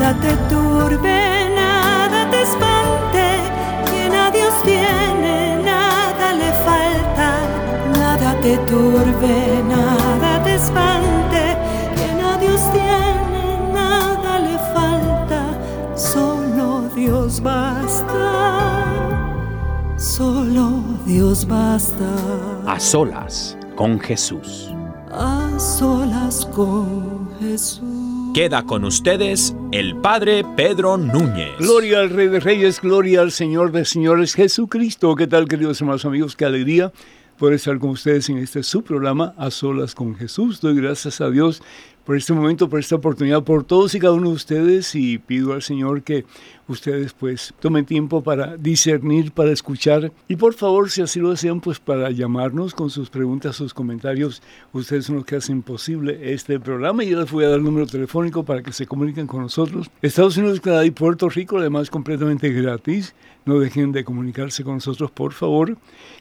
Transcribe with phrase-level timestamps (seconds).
[0.00, 3.26] Nada te turbe, nada te espante,
[3.90, 7.28] quien a Dios tiene, nada le falta.
[7.98, 11.54] Nada te turbe, nada te espante,
[11.94, 15.42] quien a Dios tiene, nada le falta.
[15.94, 18.86] Solo Dios basta,
[19.98, 22.10] solo Dios basta.
[22.66, 24.70] A solas con Jesús.
[25.12, 27.99] A solas con Jesús.
[28.34, 31.58] Queda con ustedes el Padre Pedro Núñez.
[31.58, 35.16] Gloria al Rey de Reyes, gloria al Señor de Señores Jesucristo.
[35.16, 36.36] ¿Qué tal, queridos hermanos amigos?
[36.36, 36.92] Qué alegría
[37.38, 40.60] poder estar con ustedes en este su programa A Solas con Jesús.
[40.60, 41.60] Doy gracias a Dios
[42.04, 45.52] por este momento, por esta oportunidad, por todos y cada uno de ustedes y pido
[45.52, 46.24] al Señor que
[46.66, 51.60] ustedes pues tomen tiempo para discernir, para escuchar y por favor si así lo desean
[51.60, 54.42] pues para llamarnos con sus preguntas, sus comentarios.
[54.72, 57.64] Ustedes son los que hacen posible este programa y yo les voy a dar el
[57.64, 59.90] número telefónico para que se comuniquen con nosotros.
[60.00, 63.14] Estados Unidos, Canadá y Puerto Rico, además completamente gratis.
[63.46, 65.76] No dejen de comunicarse con nosotros, por favor,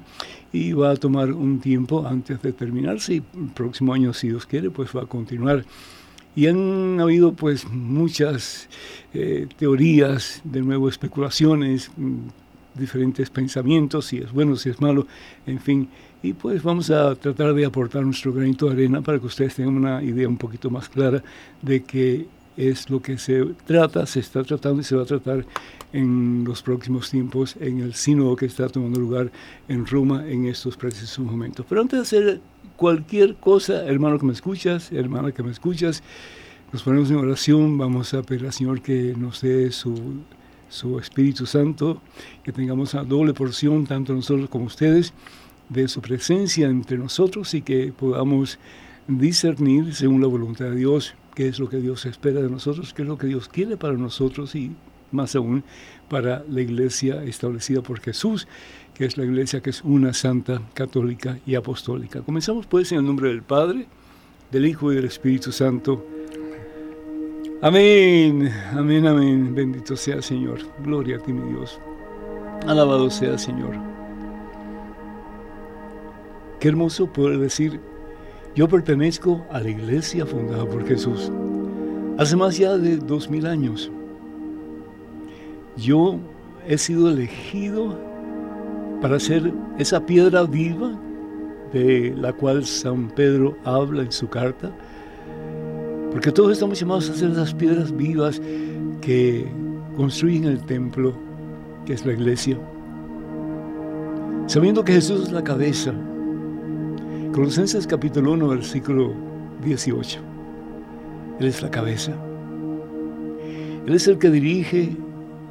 [0.52, 4.46] Y va a tomar un tiempo antes de terminarse y el próximo año, si Dios
[4.46, 5.64] quiere, pues va a continuar.
[6.34, 8.68] Y han habido pues muchas
[9.12, 12.28] eh, teorías, de nuevo especulaciones, mm,
[12.78, 15.06] diferentes pensamientos, si es bueno, si es malo,
[15.46, 15.88] en fin.
[16.22, 19.76] Y pues vamos a tratar de aportar nuestro granito de arena para que ustedes tengan
[19.76, 21.22] una idea un poquito más clara
[21.60, 22.26] de que
[22.58, 25.46] es lo que se trata, se está tratando y se va a tratar
[25.92, 29.30] en los próximos tiempos en el sínodo que está tomando lugar
[29.68, 31.64] en Roma en estos precisos momentos.
[31.68, 32.40] Pero antes de hacer
[32.76, 36.02] cualquier cosa, hermano que me escuchas, hermana que me escuchas,
[36.72, 39.94] nos ponemos en oración, vamos a pedir al Señor que nos dé su,
[40.68, 42.02] su Espíritu Santo,
[42.42, 45.12] que tengamos una doble porción, tanto nosotros como ustedes,
[45.68, 48.58] de su presencia entre nosotros y que podamos
[49.06, 53.02] discernir según la voluntad de Dios qué es lo que Dios espera de nosotros, qué
[53.02, 54.72] es lo que Dios quiere para nosotros y
[55.12, 55.62] más aún
[56.08, 58.48] para la iglesia establecida por Jesús,
[58.92, 62.22] que es la iglesia que es una santa, católica y apostólica.
[62.22, 63.86] Comenzamos pues en el nombre del Padre,
[64.50, 66.04] del Hijo y del Espíritu Santo.
[67.62, 69.54] Amén, amén, amén.
[69.54, 70.58] Bendito sea Señor.
[70.82, 71.78] Gloria a ti, mi Dios.
[72.66, 73.76] Alabado sea Señor.
[76.58, 77.80] Qué hermoso poder decir
[78.54, 81.30] yo pertenezco a la iglesia fundada por Jesús
[82.18, 83.90] hace más ya de dos mil años.
[85.76, 86.18] Yo
[86.66, 87.96] he sido elegido
[89.00, 91.00] para ser esa piedra viva
[91.72, 94.72] de la cual San Pedro habla en su carta,
[96.10, 98.42] porque todos estamos llamados a ser esas piedras vivas
[99.00, 99.46] que
[99.96, 101.14] construyen el templo,
[101.86, 102.58] que es la iglesia,
[104.46, 105.94] sabiendo que Jesús es la cabeza
[107.32, 109.12] Colosenses capítulo 1, versículo
[109.62, 110.18] 18.
[111.38, 112.12] Él es la cabeza.
[113.86, 114.96] Él es el que dirige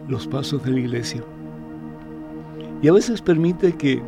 [0.07, 1.23] los pasos de la iglesia.
[2.81, 4.01] Y a veces permite que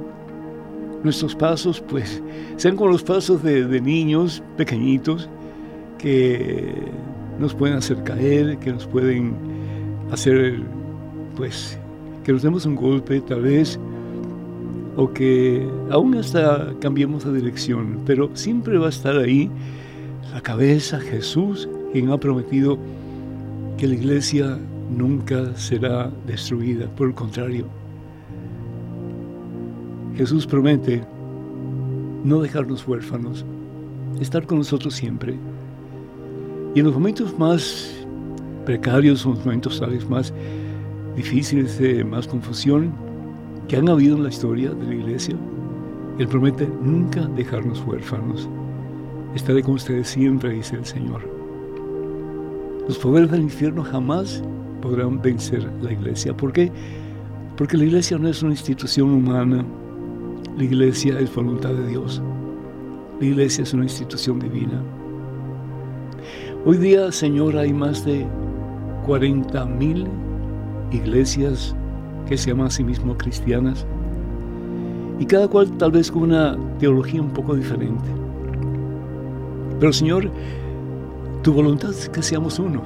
[1.04, 2.21] nuestros pasos pues
[2.57, 5.30] sean como los pasos de, de niños pequeñitos
[5.98, 6.74] que
[7.39, 9.36] nos pueden hacer caer, que nos pueden
[10.12, 10.62] hacer
[11.36, 11.80] pues
[12.24, 13.80] que nos demos un golpe tal vez
[15.00, 19.50] o que aún hasta cambiemos de dirección, pero siempre va a estar ahí
[20.34, 22.78] la cabeza Jesús, quien ha prometido
[23.78, 24.60] que la iglesia
[24.90, 27.66] nunca será destruida, por el contrario.
[30.18, 31.01] Jesús promete
[32.25, 33.46] no dejarnos huérfanos,
[34.19, 35.40] estar con nosotros siempre.
[36.75, 38.06] Y en los momentos más
[38.66, 40.34] precarios, en los momentos tal vez más
[41.16, 43.08] difíciles, de más confusión,
[43.69, 45.36] que han habido en la historia de la iglesia,
[46.18, 48.50] Él promete nunca dejarnos huérfanos.
[49.36, 51.21] Estaré con ustedes siempre, dice el Señor.
[52.88, 54.44] Los poderes del infierno jamás
[54.81, 56.36] podrán vencer la iglesia.
[56.36, 56.71] ¿Por qué?
[57.56, 59.63] Porque la iglesia no es una institución humana.
[60.57, 62.24] La iglesia es voluntad de Dios.
[63.19, 64.81] La iglesia es una institución divina.
[66.65, 68.25] Hoy día, Señor, hay más de
[69.06, 70.07] 40 mil
[70.92, 71.75] iglesias
[72.29, 73.87] que se llaman a sí mismos cristianas,
[75.17, 78.05] y cada cual tal vez con una teología un poco diferente.
[79.79, 80.29] Pero Señor,
[81.41, 82.83] tu voluntad es que seamos uno.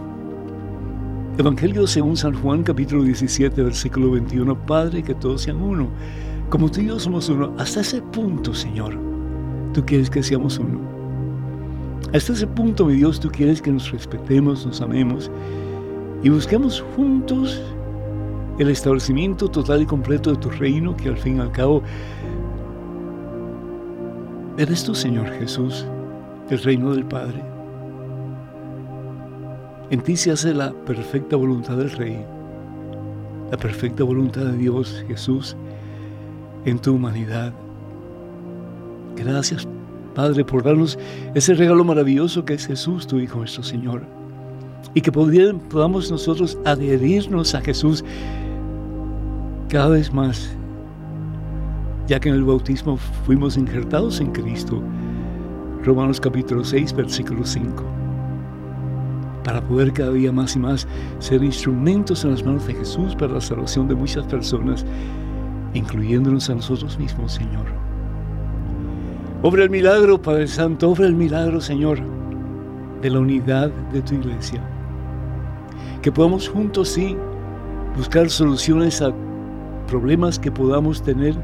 [1.38, 5.90] Evangelio según San Juan capítulo 17 versículo 21, Padre, que todos sean uno,
[6.50, 7.54] como tú y yo somos uno.
[7.58, 8.98] Hasta ese punto, Señor,
[9.74, 10.80] tú quieres que seamos uno.
[12.14, 15.30] Hasta ese punto, mi Dios, tú quieres que nos respetemos, nos amemos
[16.24, 17.62] y busquemos juntos
[18.60, 21.82] el establecimiento total y completo de tu reino, que al fin y al cabo
[24.58, 25.86] eres tú, Señor Jesús,
[26.50, 27.42] el reino del Padre.
[29.90, 32.24] En ti se hace la perfecta voluntad del Rey,
[33.52, 35.56] la perfecta voluntad de Dios, Jesús,
[36.66, 37.54] en tu humanidad.
[39.16, 39.68] Gracias,
[40.16, 40.98] Padre, por darnos
[41.34, 44.04] ese regalo maravilloso que es Jesús, tu Hijo, nuestro Señor.
[44.94, 48.04] Y que podamos nosotros adherirnos a Jesús
[49.74, 50.56] cada vez más,
[52.06, 54.80] ya que en el bautismo fuimos injertados en Cristo.
[55.84, 57.84] Romanos capítulo 6, versículo 5.
[59.44, 60.88] Para poder cada día más y más
[61.18, 64.86] ser instrumentos en las manos de Jesús para la salvación de muchas personas,
[65.74, 67.66] incluyéndonos a nosotros mismos, Señor.
[69.42, 71.98] Obra el milagro, Padre Santo, obra el milagro, Señor,
[73.02, 74.62] de la unidad de tu iglesia.
[76.04, 77.18] Que podamos juntos, sí,
[77.98, 79.12] buscar soluciones a
[79.94, 81.36] problemas que podamos tener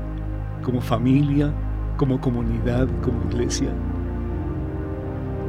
[0.64, 1.54] como familia,
[1.98, 3.70] como comunidad, como iglesia.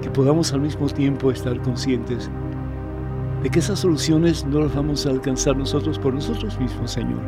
[0.02, 2.30] Que podamos al mismo tiempo estar conscientes
[3.42, 7.22] de que esas soluciones no las vamos a alcanzar nosotros por nosotros mismos, Señor.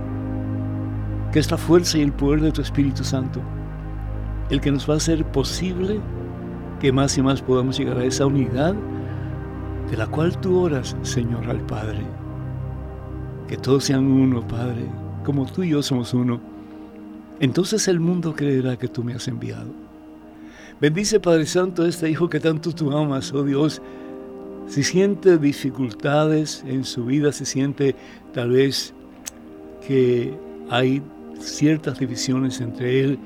[1.32, 3.40] Que es la fuerza y el poder de tu Espíritu Santo
[4.50, 6.02] el que nos va a hacer posible
[6.80, 8.74] que más y más podamos llegar a esa unidad
[9.90, 12.02] de la cual tú oras, Señor, al Padre.
[13.48, 14.86] Que todos sean uno, Padre,
[15.24, 16.40] como tú y yo somos uno,
[17.40, 19.70] entonces el mundo creerá que tú me has enviado.
[20.80, 23.80] Bendice, Padre Santo, a este Hijo que tanto tú amas, oh Dios,
[24.68, 27.96] Si siente dificultades en su vida, si siente
[28.32, 28.94] tal vez
[29.86, 30.38] que
[30.70, 31.02] hay
[31.40, 33.18] ciertas divisiones entre él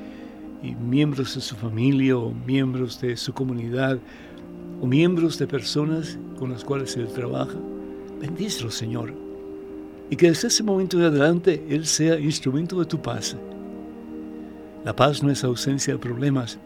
[0.63, 3.99] y miembros de su familia o miembros de su comunidad
[4.81, 7.57] o miembros de personas con las cuales él trabaja,
[8.19, 9.26] bendícelo, Señor.
[10.11, 13.37] Y que desde ese momento de adelante Él sea instrumento de tu paz.
[14.85, 16.59] La paz no es ausencia de problemas.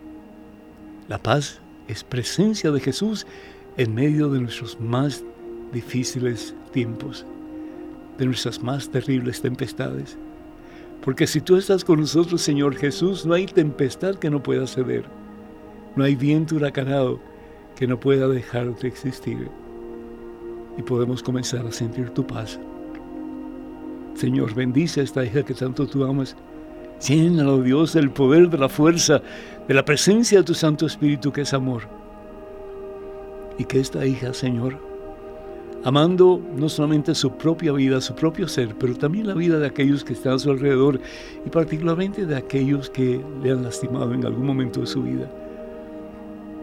[1.09, 3.27] La paz es presencia de Jesús
[3.77, 5.25] en medio de nuestros más
[5.73, 7.25] difíciles tiempos,
[8.19, 10.19] de nuestras más terribles tempestades.
[11.03, 15.05] Porque si tú estás con nosotros, Señor Jesús, no hay tempestad que no pueda ceder.
[15.97, 17.21] No hay viento huracanado
[17.75, 19.49] que no pueda dejar de existir.
[20.77, 22.61] Y podemos comenzar a sentir tu paz.
[24.15, 26.37] Señor, bendice a esta hija que tanto tú amas.
[27.07, 29.23] Llénalo, Dios, del poder, de la fuerza,
[29.67, 31.83] de la presencia de tu Santo Espíritu que es amor.
[33.59, 34.79] Y que esta hija, Señor,
[35.85, 40.05] amando no solamente su propia vida, su propio ser, pero también la vida de aquellos
[40.05, 41.01] que están a su alrededor
[41.45, 45.31] y particularmente de aquellos que le han lastimado en algún momento de su vida.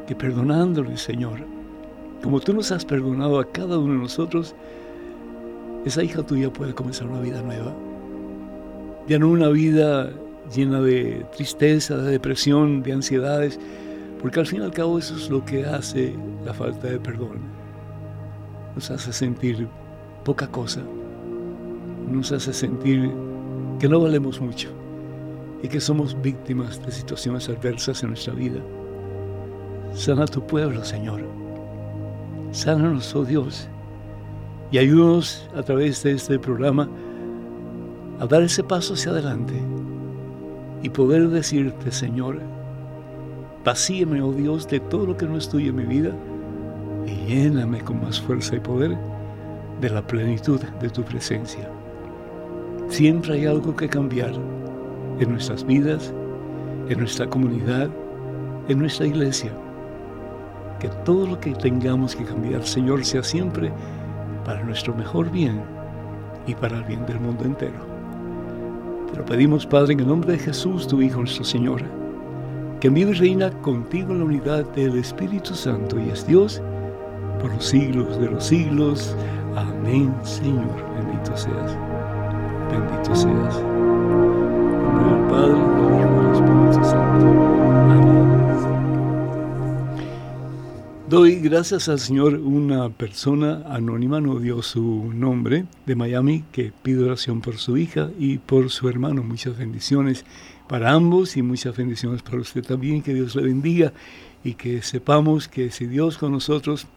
[0.06, 1.39] Que perdonándole, Señor,
[2.24, 4.56] como tú nos has perdonado a cada uno de nosotros,
[5.88, 7.74] esa hija tuya puede comenzar una vida nueva.
[9.08, 10.12] Ya no una vida
[10.53, 13.60] llena de tristeza, de depresión, de ansiedades,
[14.22, 16.15] porque al fin y al cabo eso es lo que hace
[16.46, 17.39] la falta de perdón.
[18.75, 19.67] Nos hace sentir
[20.24, 20.82] poca cosa,
[22.12, 23.12] nos hace sentir
[23.79, 24.70] que no valemos mucho
[25.63, 28.60] y que somos víctimas de situaciones adversas en nuestra vida.
[29.94, 31.24] Sana tu pueblo, Señor.
[32.51, 33.70] Sánanos, oh Dios
[34.71, 36.89] y ayúdanos a través de este programa
[38.19, 39.53] a dar ese paso hacia adelante
[40.83, 42.39] y poder decirte, Señor,
[43.63, 46.12] vacíeme, oh Dios, de todo lo que no es tuyo en mi vida
[47.05, 48.97] y lléname con más fuerza y poder
[49.81, 51.69] de la plenitud de tu presencia.
[52.89, 54.33] Siempre hay algo que cambiar
[55.19, 56.13] en nuestras vidas,
[56.89, 57.89] en nuestra comunidad,
[58.67, 59.51] en nuestra iglesia.
[60.79, 63.71] Que todo lo que tengamos que cambiar, Señor, sea siempre
[64.48, 65.62] para nuestro mejor bien
[66.48, 67.86] y para el bien del mundo entero.
[69.12, 71.84] Te lo pedimos, Padre, en el nombre de Jesús, tu Hijo, nuestro Señor,
[72.80, 76.62] que vive y reina contigo en la unidad del Espíritu Santo y es Dios
[77.42, 79.16] por los siglos de los siglos.
[79.58, 80.70] Amén, Señor.
[80.96, 81.77] Bendito seas.
[82.72, 83.62] Bendito seas.
[85.30, 85.76] Padre,
[91.09, 97.05] Doy gracias al Señor una persona anónima, no dio su nombre, de Miami, que pide
[97.05, 99.23] oración por su hija y por su hermano.
[99.23, 100.25] Muchas bendiciones
[100.67, 103.01] para ambos y muchas bendiciones para usted también.
[103.01, 103.93] Que Dios le bendiga
[104.43, 106.87] y que sepamos que si Dios con nosotros,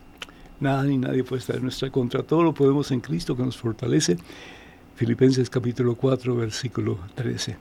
[0.59, 2.25] nada ni nadie puede estar en nuestra contra.
[2.25, 4.17] Todo lo podemos en Cristo que nos fortalece.
[4.97, 7.57] Filipenses capítulo 4, versículo 13.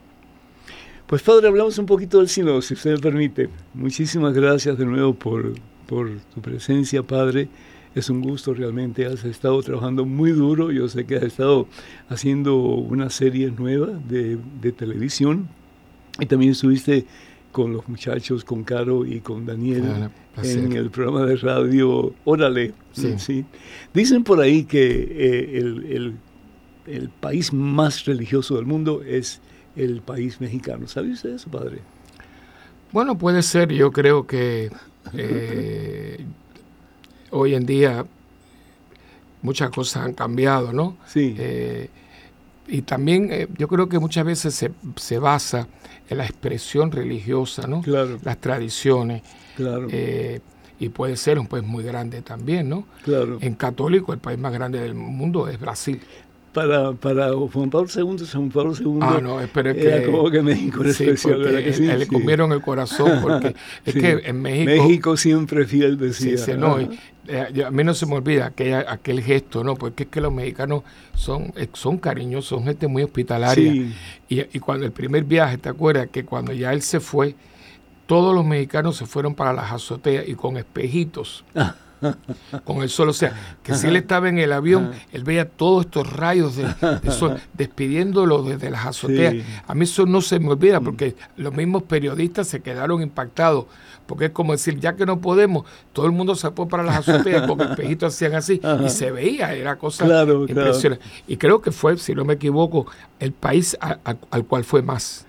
[1.05, 3.49] Pues Padre, hablamos un poquito del sino, si usted me permite.
[3.75, 5.53] Muchísimas gracias de nuevo por
[5.89, 7.49] por tu presencia, Padre.
[7.95, 9.07] Es un gusto realmente.
[9.07, 10.71] Has estado trabajando muy duro.
[10.71, 11.67] Yo sé que has estado
[12.07, 14.37] haciendo una serie nueva de,
[14.71, 15.49] televisión.
[16.19, 17.05] Y también estuviste
[17.51, 19.83] con los muchachos, con Caro y con Daniel
[20.35, 22.73] ah, en el programa de radio Órale.
[22.91, 23.43] Sí.
[23.91, 26.15] Dicen por ahí que eh, el,
[26.85, 29.41] el país más religioso del mundo es
[29.75, 30.87] el país mexicano.
[30.87, 31.79] ¿Sabe usted eso, padre?
[32.91, 33.71] Bueno, puede ser.
[33.71, 34.71] Yo creo que
[35.13, 36.25] eh,
[37.31, 38.05] hoy en día
[39.41, 40.97] muchas cosas han cambiado, ¿no?
[41.07, 41.35] Sí.
[41.37, 41.89] Eh,
[42.67, 45.67] y también eh, yo creo que muchas veces se, se, basa
[46.09, 47.81] en la expresión religiosa, ¿no?
[47.81, 48.19] Claro.
[48.23, 49.23] Las tradiciones.
[49.55, 49.89] Claro.
[50.79, 52.85] y puede ser un país muy grande también, ¿no?
[53.03, 53.39] Claro.
[53.41, 55.99] En católico, el país más grande del mundo es Brasil
[56.53, 58.99] para, para Juan Pablo II, San Pablo II.
[59.01, 60.03] Ah, no, que.
[60.05, 64.71] como que México era especial, Le comieron el corazón, porque es que en México.
[64.71, 66.37] México siempre fiel, decía.
[66.37, 69.75] Sí, no, eh, a mí no se me olvida aquel, aquel gesto, ¿no?
[69.75, 73.71] Porque es que los mexicanos son, eh, son cariñosos, son gente muy hospitalaria.
[73.71, 73.93] Y,
[74.29, 76.07] y cuando el primer viaje, ¿te acuerdas?
[76.11, 77.35] Que cuando ya él se fue,
[78.07, 81.45] todos los mexicanos se fueron para las azoteas y con espejitos.
[82.63, 83.09] con el sol.
[83.09, 87.11] O sea, que si él estaba en el avión, él veía todos estos rayos de,
[87.11, 89.35] sol despidiéndolo desde las azoteas.
[89.67, 93.65] A mí eso no se me olvida porque los mismos periodistas se quedaron impactados.
[94.05, 97.07] Porque es como decir, ya que no podemos, todo el mundo se fue para las
[97.07, 101.05] azoteas porque espejitos hacían así y se veía, era cosa impresionante.
[101.27, 102.87] Y creo que fue, si no me equivoco,
[103.19, 105.27] el país al cual fue más.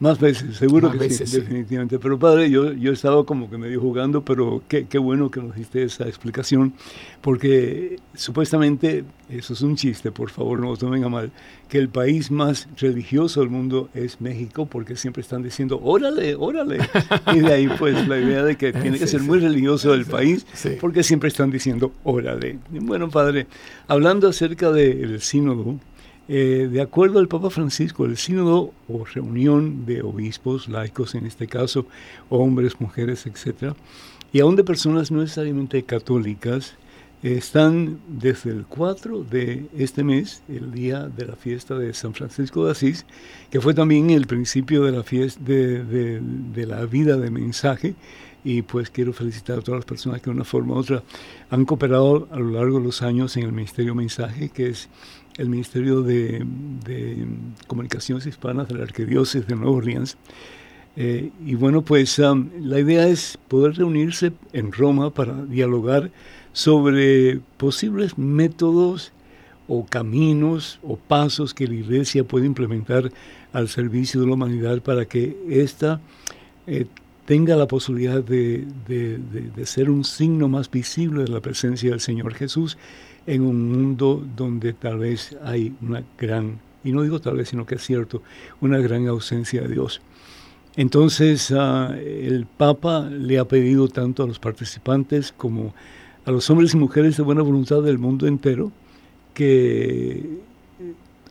[0.00, 1.98] Más veces, seguro que sí, definitivamente.
[1.98, 5.54] Pero padre, yo, yo estaba como que medio jugando, pero qué, qué bueno que nos
[5.54, 6.72] diste esa explicación,
[7.20, 11.30] porque supuestamente, eso es un chiste, por favor, no lo tomen a mal,
[11.68, 16.78] que el país más religioso del mundo es México, porque siempre están diciendo, órale, órale.
[17.34, 20.46] Y de ahí pues la idea de que tiene que ser muy religioso el país,
[20.80, 22.58] porque siempre están diciendo, órale.
[22.70, 23.46] Bueno, padre,
[23.86, 25.78] hablando acerca del sínodo,
[26.32, 31.48] eh, de acuerdo al Papa Francisco, el sínodo o reunión de obispos, laicos en este
[31.48, 31.86] caso,
[32.28, 33.74] hombres, mujeres, etc.,
[34.32, 36.76] y aún de personas no necesariamente católicas,
[37.24, 42.64] están desde el 4 de este mes, el día de la fiesta de San Francisco
[42.64, 43.06] de Asís,
[43.50, 45.82] que fue también el principio de la, fiesta, de,
[46.22, 47.96] de la vida de mensaje,
[48.44, 51.02] y pues quiero felicitar a todas las personas que de una forma u otra
[51.50, 54.88] han cooperado a lo largo de los años en el Ministerio Mensaje, que es
[55.36, 56.44] el Ministerio de,
[57.66, 60.16] Comunicaciones Hispanas de la Arquidiócesis de Nueva Orleans.
[60.96, 66.10] Eh, y bueno, pues um, la idea es poder reunirse en Roma para dialogar
[66.52, 69.12] sobre posibles métodos
[69.68, 73.12] o caminos o pasos que la Iglesia puede implementar
[73.52, 76.00] al servicio de la humanidad para que ésta
[76.66, 76.86] eh,
[77.30, 82.34] tenga la posibilidad de, de, ser un signo más visible de la presencia del Señor
[82.34, 82.76] Jesús
[83.24, 87.66] en un mundo donde tal vez hay una gran, y no digo tal vez, sino
[87.66, 88.24] que es cierto,
[88.60, 90.02] una gran ausencia de Dios.
[90.74, 95.72] Entonces ah, el Papa le ha pedido tanto a los participantes como
[96.24, 98.72] a los hombres y mujeres de buena voluntad del mundo entero
[99.34, 100.40] que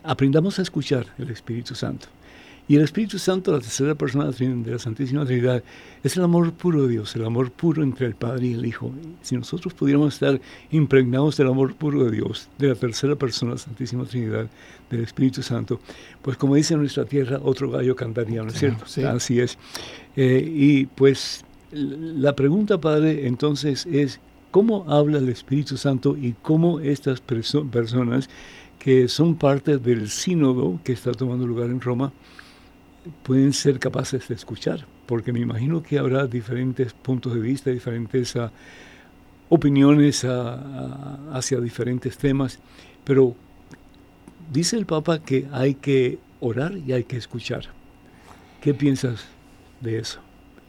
[0.03, 2.07] aprendamos a escuchar el Espíritu Santo.
[2.69, 5.63] Y el Espíritu Santo, la tercera persona de la Santísima Trinidad,
[6.03, 8.91] es el amor puro de Dios, el amor puro entre el Padre y el Hijo.
[9.23, 13.55] Si nosotros pudiéramos estar impregnados del amor puro de Dios, de la tercera persona de
[13.55, 14.47] la Santísima Trinidad,
[14.91, 15.79] del Espíritu Santo,
[16.21, 18.85] pues como dice en nuestra tierra, otro gallo cantaría, ¿no es cierto?
[19.07, 19.57] Así es.
[20.15, 24.19] Eh, y pues la pregunta, Padre, entonces es,
[24.51, 28.29] ¿cómo habla el Espíritu Santo y cómo estas personas
[28.77, 32.13] que son parte del sínodo que está tomando lugar en Roma,
[33.23, 38.35] pueden ser capaces de escuchar, porque me imagino que habrá diferentes puntos de vista, diferentes
[38.35, 38.51] ah,
[39.49, 42.59] opiniones ah, ah, hacia diferentes temas,
[43.03, 43.35] pero
[44.51, 47.65] dice el Papa que hay que orar y hay que escuchar.
[48.61, 49.25] ¿Qué piensas
[49.81, 50.19] de eso?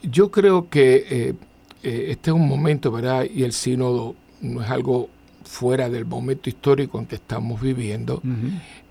[0.02, 1.34] Yo creo que eh,
[1.82, 3.26] eh, este es un momento, ¿verdad?
[3.32, 5.10] Y el sínodo no es algo
[5.44, 8.22] fuera del momento histórico en que estamos viviendo,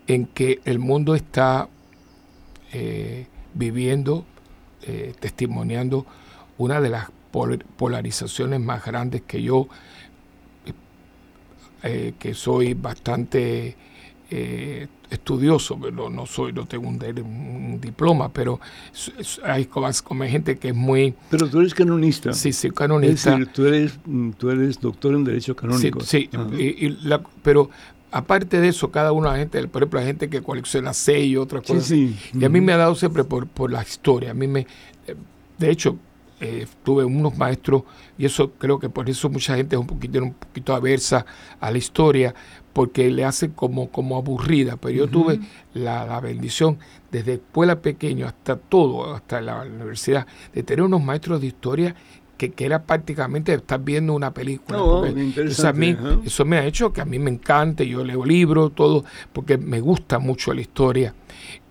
[0.07, 1.69] en que el mundo está
[2.71, 4.25] eh, viviendo,
[4.83, 6.05] eh, testimoniando
[6.57, 7.07] una de las
[7.77, 9.67] polarizaciones más grandes que yo,
[11.83, 13.75] eh, que soy bastante
[15.09, 18.59] estudioso, pero no soy, no tengo un, diploma, pero
[19.43, 19.89] hay como,
[20.25, 21.15] gente que es muy...
[21.31, 22.33] Pero tú eres canonista.
[22.33, 23.33] Sí, sí, canonista.
[23.33, 23.99] Es decir, tú eres,
[24.37, 26.01] tú eres doctor en Derecho Canónico.
[26.01, 26.29] Sí,
[26.59, 26.95] y,
[27.41, 27.71] pero
[28.11, 31.63] aparte de eso, cada uno, la gente, por ejemplo, la gente que colecciona sellos, otras
[31.63, 31.91] cosas.
[31.91, 34.31] Y a mí me ha dado siempre por, por la historia.
[34.31, 34.61] A mí me,
[35.07, 35.15] eh,
[35.57, 35.97] de hecho,
[36.41, 37.83] eh, tuve unos maestros,
[38.17, 41.25] y eso creo que por eso mucha gente es un poquito, un poquito aversa
[41.59, 42.33] a la historia,
[42.71, 44.77] porque le hace como, como aburrida.
[44.77, 45.39] Pero yo tuve
[45.73, 46.77] la, la, bendición,
[47.11, 51.95] desde escuela pequeño hasta todo, hasta la universidad, de tener unos maestros de historia
[52.47, 54.81] que, era prácticamente estar viendo una película.
[54.81, 58.73] Oh, eso, mí, eso me ha hecho que a mí me encante, yo leo libros,
[58.73, 61.13] todo, porque me gusta mucho la historia.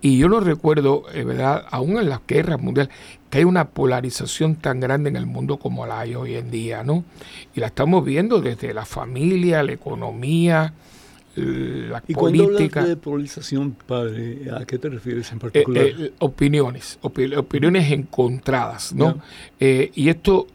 [0.01, 2.93] Y yo no recuerdo, eh, ¿verdad?, aún en las guerras mundiales,
[3.29, 6.83] que hay una polarización tan grande en el mundo como la hay hoy en día,
[6.83, 7.03] ¿no?
[7.55, 10.73] Y la estamos viendo desde la familia, la economía,
[11.41, 12.83] la ¿Y política.
[12.83, 15.83] de polarización, padre, ¿a qué te refieres en particular?
[15.83, 19.19] Eh, eh, opiniones, opiniones encontradas, ¿no?
[19.59, 20.47] Eh, y esto,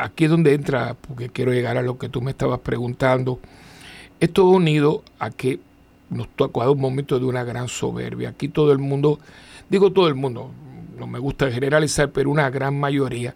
[0.00, 3.40] aquí es donde entra, porque quiero llegar a lo que tú me estabas preguntando,
[4.20, 5.60] esto unido a que
[6.10, 8.30] nos tocó a un momento de una gran soberbia.
[8.30, 9.18] Aquí todo el mundo,
[9.68, 10.50] digo todo el mundo,
[10.96, 13.34] no me gusta generalizar, pero una gran mayoría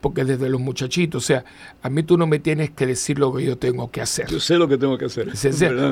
[0.00, 1.44] porque desde los muchachitos, o sea,
[1.82, 4.26] a mí tú no me tienes que decir lo que yo tengo que hacer.
[4.28, 5.30] Yo sé lo que tengo que hacer.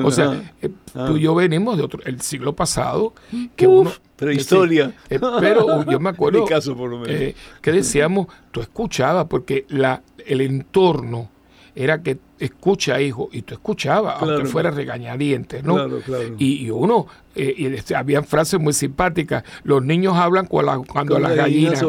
[0.03, 3.13] O sea, eh, tú y yo venimos de otro, el siglo pasado,
[3.55, 3.91] que uno...
[4.15, 4.95] Prehistoria.
[5.09, 7.21] Eh, pero yo me acuerdo caso, por lo menos.
[7.21, 11.29] Eh, que decíamos, tú escuchabas, porque la, el entorno
[11.75, 15.75] era que escucha, hijo, y tú escuchabas, aunque fuera regañadientes, ¿no?
[15.75, 16.35] Claro, claro.
[16.37, 21.79] Y, uno, eh, y este, habían frases muy simpáticas, los niños hablan cuando, las gallinas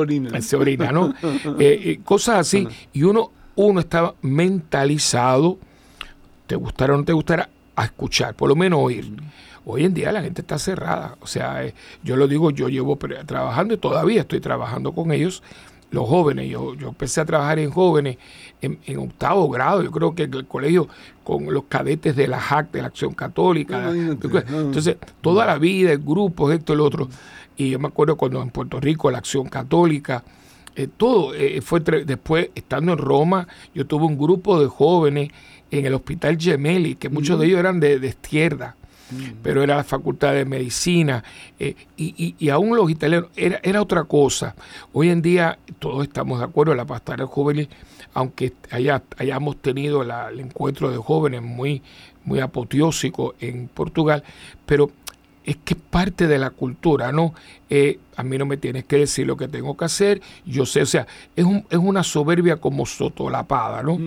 [0.40, 1.14] se orinan, ¿no?
[1.58, 5.58] Eh, cosas así, y uno, uno estaba mentalizado,
[6.46, 9.12] te gustara o no te gustara, a escuchar, por lo menos oír.
[9.64, 11.16] Hoy en día la gente está cerrada.
[11.20, 15.42] O sea, eh, yo lo digo, yo llevo trabajando y todavía estoy trabajando con ellos,
[15.90, 16.48] los jóvenes.
[16.50, 18.18] Yo, yo empecé a trabajar en jóvenes
[18.60, 19.82] en, octavo grado.
[19.82, 20.88] Yo creo que en el colegio
[21.24, 23.90] con los cadetes de la JAC, de la Acción Católica.
[23.90, 27.08] Entonces, toda la vida, el grupo, esto, el otro.
[27.56, 30.22] Y yo me acuerdo cuando en Puerto Rico la Acción Católica,
[30.74, 35.30] eh, todo eh, fue después estando en Roma, yo tuve un grupo de jóvenes
[35.70, 38.76] en el Hospital Gemelli, que muchos de ellos eran de, de izquierda
[39.42, 41.22] pero era la facultad de medicina,
[41.58, 44.54] eh, y, y, aún los italianos, era, era otra cosa.
[44.92, 47.68] Hoy en día todos estamos de acuerdo, la pastoral juvenil,
[48.14, 51.82] aunque haya, hayamos tenido el encuentro de jóvenes muy,
[52.24, 54.24] muy apoteósico en Portugal,
[54.64, 54.90] pero
[55.46, 57.32] es que es parte de la cultura, ¿no?
[57.70, 60.82] Eh, a mí no me tienes que decir lo que tengo que hacer, yo sé,
[60.82, 61.06] o sea,
[61.36, 63.98] es, un, es una soberbia como sotolapada, ¿no?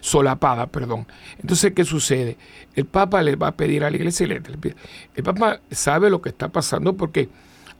[0.00, 1.06] Solapada, perdón.
[1.38, 2.36] Entonces, ¿qué sucede?
[2.74, 6.48] El Papa le va a pedir a la iglesia, el Papa sabe lo que está
[6.48, 7.28] pasando porque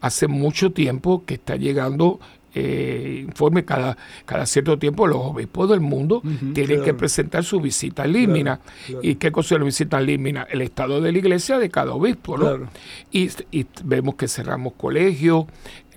[0.01, 2.21] hace mucho tiempo que está llegando
[2.61, 6.23] eh, informe cada, cada cierto tiempo los obispos del mundo
[6.55, 8.59] tienen que presentar su visita límina.
[9.01, 10.43] ¿Y qué cosa es la visita límina?
[10.51, 12.37] El estado de la iglesia de cada obispo.
[12.37, 12.69] ¿no?
[13.13, 13.31] Y,
[13.85, 15.45] vemos que cerramos colegios,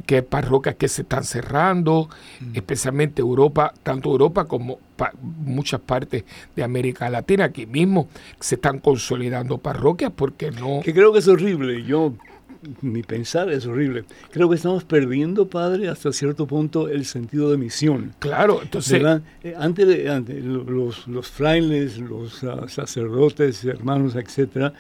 [0.06, 2.10] que hay parroquias que se están cerrando,
[2.54, 4.80] especialmente Europa, tanto Europa como
[5.21, 8.08] muchas partes de América Latina, aquí mismo
[8.39, 10.82] se están consolidando parroquias porque no...
[10.84, 11.84] Que creo que es horrible.
[11.84, 12.13] Yo
[12.82, 14.04] mi pensar es horrible.
[14.32, 18.13] Creo que estamos perdiendo, padre, hasta cierto punto el sentido de misión.
[18.19, 19.02] Claro, entonces...
[19.43, 24.74] Eh, antes, los, frailes, los ah, sacerdotes, hermanos, etcétera,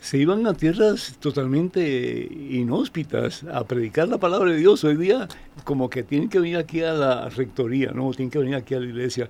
[0.00, 4.82] se iban a tierras totalmente inhóspitas a predicar la palabra de Dios.
[4.84, 5.28] Hoy día
[5.64, 8.10] como que tienen que venir aquí a la rectoría, ¿no?
[8.12, 9.28] Tienen que venir aquí a la iglesia.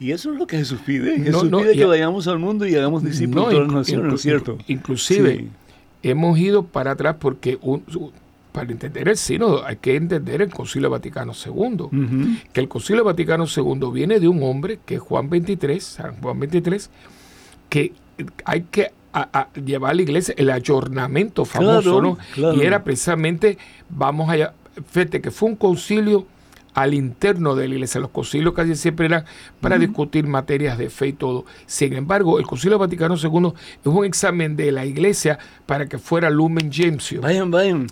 [0.00, 1.18] Y eso es lo que Jesús pide.
[1.20, 4.22] Jesús pide que vayamos al mundo y hagamos discípulos de todas las naciones, ¿no es
[4.22, 4.58] cierto?
[4.66, 5.48] Inclusive,
[6.02, 7.58] hemos ido para atrás porque
[8.52, 11.88] para entender el sínodo hay que entender el Concilio Vaticano II,
[12.52, 16.40] que el Concilio Vaticano II viene de un hombre que es Juan 23, San Juan
[16.40, 16.90] 23,
[17.68, 17.92] que
[18.44, 18.92] hay que
[19.64, 22.18] llevar a la iglesia el ayornamiento famoso, ¿no?
[22.54, 23.58] Y era precisamente,
[23.88, 24.54] vamos allá,
[24.90, 26.26] fíjate que fue un concilio
[26.74, 28.00] al interno de la iglesia.
[28.00, 29.24] Los concilios casi siempre eran
[29.60, 31.44] para discutir materias de fe y todo.
[31.66, 36.30] Sin embargo, el Concilio Vaticano II es un examen de la iglesia para que fuera
[36.30, 37.22] Lumen Gentium.
[37.22, 37.86] Vayan, vayan.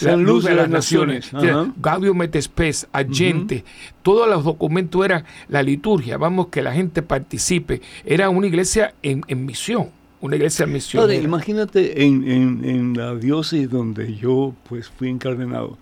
[0.00, 1.30] La luz de las naciones.
[1.76, 3.64] Gaudium et Spes, Agente.
[4.02, 6.16] Todos los documentos eran la liturgia.
[6.16, 7.80] Vamos, que la gente participe.
[8.04, 9.88] Era una iglesia en, misión
[10.22, 11.10] una iglesia en misión.
[11.10, 15.78] imagínate en, en, en, la diócesis donde yo pues fui encardenado,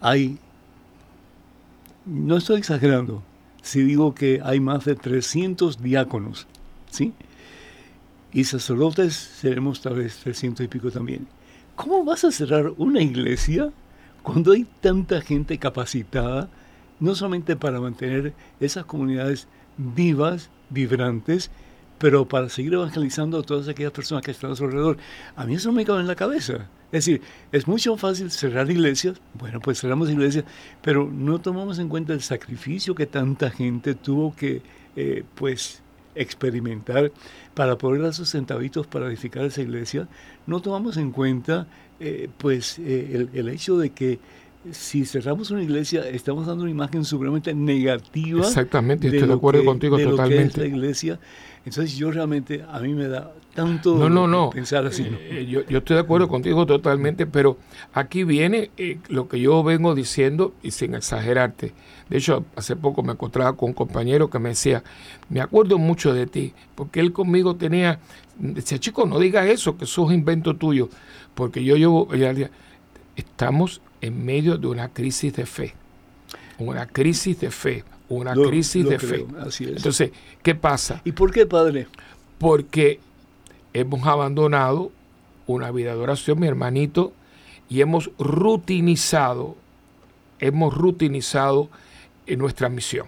[0.00, 0.38] hay
[2.06, 3.22] no estoy exagerando
[3.62, 6.46] si digo que hay más de 300 diáconos,
[6.90, 7.12] ¿sí?
[8.32, 11.26] Y sacerdotes seremos tal vez 300 y pico también.
[11.76, 13.70] ¿Cómo vas a cerrar una iglesia
[14.22, 16.48] cuando hay tanta gente capacitada,
[17.00, 21.50] no solamente para mantener esas comunidades vivas, vibrantes,
[21.98, 24.98] pero para seguir evangelizando a todas aquellas personas que están a su alrededor?
[25.36, 26.68] A mí eso me cabe en la cabeza.
[26.92, 27.22] Es decir,
[27.52, 30.44] es mucho fácil cerrar iglesias, bueno, pues cerramos iglesias,
[30.82, 34.62] pero no tomamos en cuenta el sacrificio que tanta gente tuvo que,
[34.96, 35.82] eh, pues,
[36.16, 37.12] experimentar
[37.54, 40.08] para poder dar sus centavitos para edificar esa iglesia.
[40.46, 41.68] No tomamos en cuenta,
[42.00, 44.18] eh, pues, eh, el, hecho de que
[44.72, 48.40] si cerramos una iglesia, estamos dando una imagen supremamente negativa.
[48.40, 50.60] Exactamente, estoy de, acuerdo contigo totalmente.
[50.60, 51.20] la iglesia.
[51.64, 54.50] Entonces yo realmente, a mí me da tanto no, no, no.
[54.50, 55.06] pensar así.
[55.30, 57.58] Eh, yo, estoy de acuerdo contigo totalmente, pero
[57.92, 61.72] aquí viene eh, lo que yo vengo diciendo y sin exagerarte.
[62.08, 64.82] De hecho, hace poco me encontraba con un compañero que me decía,
[65.28, 68.00] me acuerdo mucho de ti, porque él conmigo tenía,
[68.38, 70.88] decía, chico, no digas eso, que eso es invento tuyo,
[71.34, 72.08] porque yo llevo,
[73.14, 75.74] estamos en medio de una crisis de fe,
[76.58, 79.24] una crisis de fe una crisis de fe.
[79.60, 80.10] Entonces,
[80.42, 81.00] ¿qué pasa?
[81.04, 81.86] ¿Y por qué, Padre?
[82.38, 82.98] Porque
[83.72, 84.90] hemos abandonado
[85.46, 87.12] una vida de oración, mi hermanito,
[87.68, 89.56] y hemos rutinizado,
[90.38, 91.68] hemos rutinizado
[92.26, 93.06] en nuestra misión.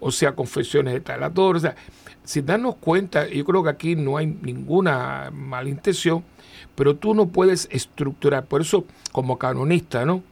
[0.00, 1.76] O sea, confesiones de talator, o sea,
[2.24, 6.24] sin darnos cuenta, yo creo que aquí no hay ninguna mala intención,
[6.74, 10.22] pero tú no puedes estructurar, por eso como canonista, ¿no?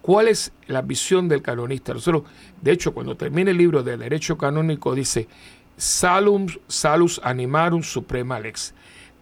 [0.00, 1.94] ¿Cuál es la visión del canonista?
[1.94, 2.24] Nosotros,
[2.60, 5.28] de hecho, cuando termina el libro de Derecho Canónico, dice
[5.76, 8.74] Salum, Salus Animarum Suprema Lex.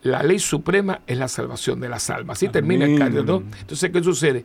[0.02, 2.38] La ley suprema es la salvación de las almas.
[2.38, 3.42] Así termina el canon, ¿no?
[3.60, 4.44] Entonces, ¿qué sucede?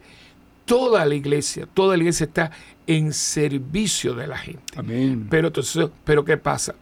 [0.65, 2.51] Toda la iglesia, toda la iglesia está
[2.87, 4.73] en servicio de la gente.
[4.75, 5.27] Amén.
[5.29, 6.75] Pero entonces, pero ¿qué pasa?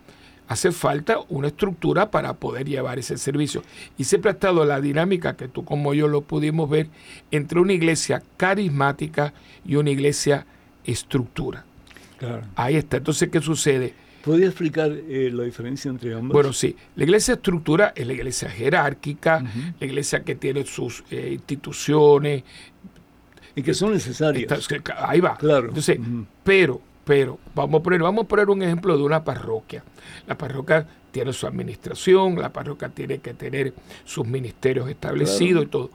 [0.48, 3.64] hace falta una estructura para poder llevar ese servicio.
[3.98, 6.90] Y siempre ha estado la dinámica que tú como yo lo pudimos ver
[7.32, 9.34] entre una iglesia carismática
[9.66, 10.46] y una iglesia
[10.86, 11.66] estructura.
[12.56, 12.98] Ahí está.
[12.98, 13.94] Entonces, ¿qué sucede?
[14.24, 16.32] ¿Podría explicar eh, la diferencia entre ambas?
[16.32, 16.74] Bueno, sí.
[16.96, 19.44] La iglesia estructura es la iglesia jerárquica,
[19.78, 22.44] la iglesia que tiene sus eh, instituciones.
[23.54, 24.70] Y que son necesarias.
[24.98, 25.36] ahí va.
[25.36, 25.68] Claro.
[25.68, 26.00] Entonces,
[26.42, 29.84] pero, pero, vamos a, poner, vamos a poner un ejemplo de una parroquia.
[30.26, 33.74] La parroquia tiene su administración, la parroquia tiene que tener
[34.06, 35.92] sus ministerios establecidos y todo.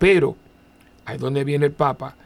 [0.00, 0.36] Pero,
[1.04, 2.16] ahí donde viene el Papa,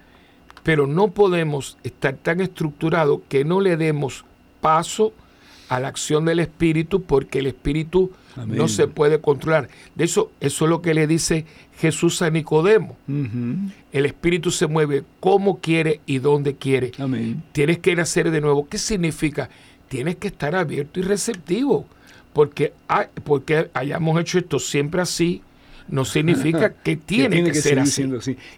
[0.63, 4.25] pero no podemos estar tan estructurados que no le demos
[4.61, 5.13] paso
[5.69, 8.11] a la acción del Espíritu porque el Espíritu
[8.47, 9.69] no se puede controlar.
[9.95, 11.47] De eso, eso es lo que le dice
[11.79, 12.97] Jesús a Nicodemo.
[13.93, 16.93] El Espíritu se mueve como quiere y donde quiere.
[17.53, 18.69] Tienes que nacer de nuevo.
[18.69, 19.49] ¿Qué significa?
[19.89, 21.87] Tienes que estar abierto y receptivo.
[22.33, 22.73] Porque,
[23.25, 25.43] porque hayamos hecho esto siempre así,
[25.91, 28.09] no significa que tiene que, ser así.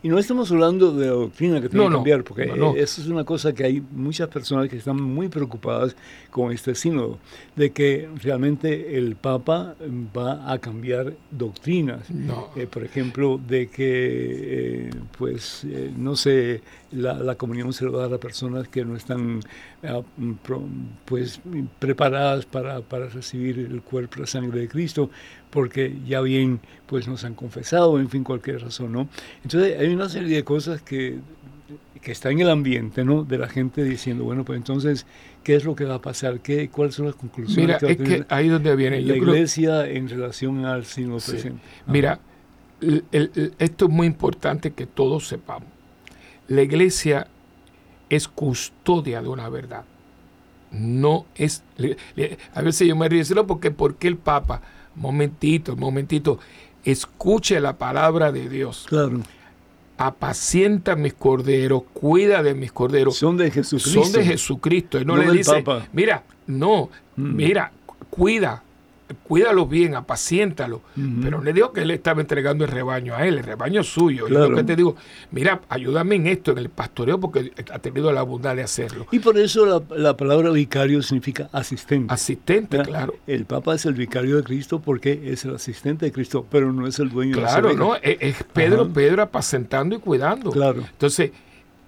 [0.03, 2.45] Y no estamos hablando de doctrina que tiene que cambiar, porque
[2.77, 5.97] eso es una cosa que hay muchas personas que están muy preocupadas
[6.31, 7.19] con este sínodo,
[7.57, 9.75] de que realmente el Papa
[10.17, 12.03] va a cambiar doctrinas.
[12.57, 18.05] Eh, por ejemplo, de que, eh, pues, eh, no sé, la, comunión se lo va
[18.05, 19.41] a dar a personas que no están
[21.05, 21.41] pues
[21.79, 25.11] preparadas para, para recibir el cuerpo y la sangre de Cristo
[25.53, 29.09] porque ya bien pues nos han confesado, en fin, cualquier razón, ¿no?
[29.45, 31.19] Entonces hay una serie de cosas que,
[32.01, 33.23] que está en el ambiente, ¿no?
[33.23, 35.07] De la gente diciendo, bueno, pues entonces,
[35.45, 36.41] ¿qué es lo que va a pasar?
[36.41, 37.83] ¿Qué, ¿Cuáles son las conclusiones?
[37.83, 41.61] Mira, es que ahí donde viene la iglesia en relación al signo presente.
[41.87, 42.19] Mira,
[43.59, 45.69] esto es muy importante que todos sepamos.
[46.49, 47.29] La iglesia
[48.09, 49.85] es custodia de una verdad.
[50.71, 51.63] No es...
[52.55, 54.63] a veces yo me río porque ¿por qué el Papa?
[54.97, 56.39] Momentito, momentito,
[56.85, 58.87] escuche la palabra de Dios.
[58.89, 59.21] Claro.
[59.99, 63.17] Apacienta mis corderos, cuida de mis corderos.
[63.17, 64.03] Son de Jesucristo.
[64.03, 65.01] Son de Jesucristo.
[65.01, 67.37] Y no, le dice, mira, no, mm.
[67.37, 67.73] mira,
[68.11, 68.63] cuida,
[69.15, 70.83] cuídalo bien, apaciéntalo.
[70.95, 74.29] Pero no le digo que él estaba entregando el rebaño a él, el rebaño suyo.
[74.29, 74.97] Yo lo que te digo,
[75.31, 79.07] mira, ayúdame en esto, en el pastoreo, porque ha tenido la bondad de hacerlo.
[79.11, 82.13] Y por eso la, palabra vicario significa asistente.
[82.13, 83.15] Asistente, claro.
[83.27, 86.87] El Papa es el vicario de Cristo porque es el asistente de Cristo, pero no
[86.87, 90.51] es el dueño de la Claro, no, es, Pedro, Pedro apacentando y cuidando.
[90.51, 90.81] Claro.
[90.81, 91.33] Entonces,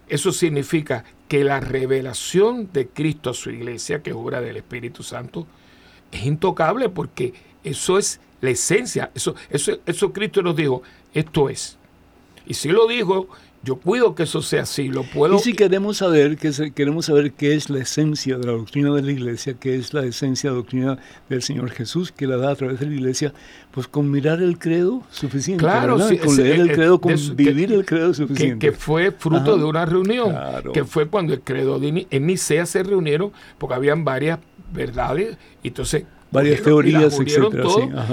[0.09, 5.03] eso significa que la revelación de Cristo a su iglesia, que es obra del Espíritu
[5.03, 5.47] Santo,
[6.13, 9.11] es intocable porque eso es la esencia.
[9.15, 11.79] Eso, eso, eso Cristo nos dijo, esto es.
[12.47, 13.29] Y si lo dijo,
[13.65, 15.37] yo cuido que eso sea así, lo puedo...
[15.37, 19.03] Y si queremos saber, que queremos saber qué es la esencia de la doctrina de
[19.03, 20.99] la iglesia, qué es la esencia de la doctrina
[21.29, 23.33] del Señor Jesús, que la da a través de la iglesia,
[23.71, 28.13] pues con mirar el credo suficiente, claro, con leer el credo, con vivir el credo
[28.13, 28.67] suficiente.
[28.67, 30.37] Que, fue fruto de una reunión,
[30.73, 34.41] que fue cuando el credo de, en Nicea se reunieron, porque habían varias
[34.73, 35.39] verdades.
[35.63, 37.65] Y entonces varias teorías, etcétera.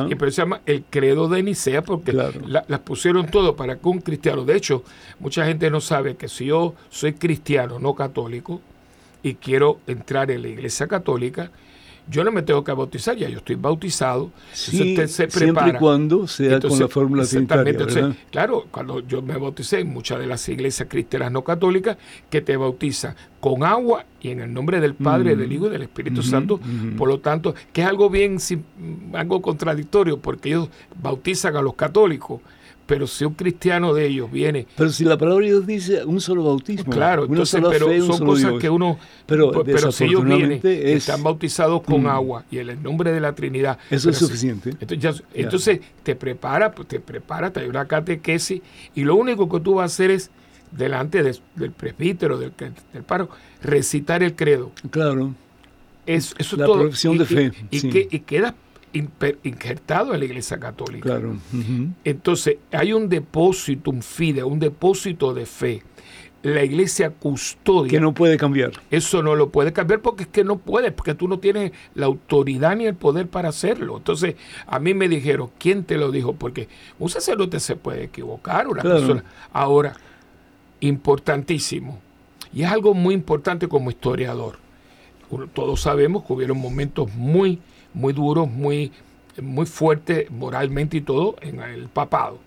[0.10, 4.00] Y pero se llama el credo de Nicea porque las pusieron todo para que un
[4.00, 4.84] cristiano, de hecho,
[5.20, 8.62] mucha gente no sabe que si yo soy cristiano, no católico,
[9.24, 11.52] y quiero entrar en la iglesia católica,
[12.10, 14.32] yo no me tengo que bautizar, ya yo estoy bautizado.
[14.54, 15.30] Sí, se prepara.
[15.30, 18.16] Siempre y cuando sea con la fórmula trinitaria.
[18.30, 21.98] claro, cuando yo me bauticé en muchas de las iglesias cristianas no católicas,
[22.30, 25.84] que te bautizan con agua y en el nombre del Padre, del Hijo y del
[25.84, 26.60] Espíritu Santo.
[26.98, 28.38] Por lo tanto, que es algo bien,
[29.14, 30.70] algo contradictorio, porque ellos
[31.02, 32.42] bautizan a los católicos
[32.86, 34.68] pero si un cristiano de ellos viene.
[34.76, 36.92] Pero si la palabra de Dios dice un solo bautismo.
[36.92, 38.98] Claro, entonces, pero son cosas que uno.
[39.26, 42.08] Pero, pero si ellos vienen, están bautizados con mm.
[42.08, 43.78] agua y en el nombre de la Trinidad.
[43.90, 44.72] Eso es suficiente.
[44.80, 48.62] Entonces, entonces te prepara, pues, te prepara, te hay una catequesis
[48.96, 50.32] y lo único que tú vas a hacer es
[50.72, 52.54] delante del presbítero, del,
[52.94, 53.30] del paro,
[53.62, 54.72] recitar el credo.
[54.90, 55.34] Claro.
[56.06, 56.80] Es, eso la todo.
[56.80, 57.52] profesión de fe.
[57.70, 58.56] Y, que, y queda
[58.94, 61.10] injertado en la Iglesia Católica.
[61.10, 61.36] Claro.
[62.04, 65.84] Entonces, hay un depósito, un fide, un depósito de fe.
[66.44, 67.92] La iglesia custodia.
[67.92, 68.72] Que no puede cambiar.
[68.90, 72.08] Eso no lo puede cambiar porque es que no puede, porque tú no tienes la
[72.08, 73.98] autoridad ni el poder para hacerlo.
[73.98, 76.34] Entonces, a mí me dijeron, ¿quién te lo dijo?
[76.34, 79.24] Porque un sacerdote se puede equivocar, una persona.
[79.54, 79.96] Ahora,
[80.80, 82.00] importantísimo,
[82.52, 84.58] y es algo muy importante como historiador.
[85.54, 87.62] Todos sabemos que hubieron momentos muy
[87.94, 88.92] muy duros, muy,
[89.42, 92.40] muy fuertes moralmente y todo en el papado.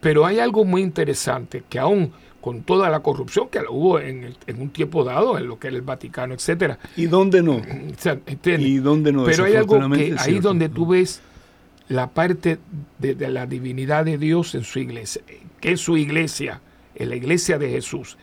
[0.00, 4.68] Pero hay algo muy interesante, que aún con toda la corrupción que hubo en, un
[4.68, 6.78] tiempo dado en lo que era el Vaticano, etcétera.
[6.94, 7.62] ¿Y dónde no?
[8.44, 9.24] ¿Y dónde no?
[9.24, 11.22] Pero hay algo que ahí donde tú ves
[11.88, 12.58] la parte
[12.98, 15.22] de, de, la divinidad de Dios en su iglesia,
[15.58, 16.60] que es su iglesia,
[16.94, 18.18] en la iglesia de Jesús,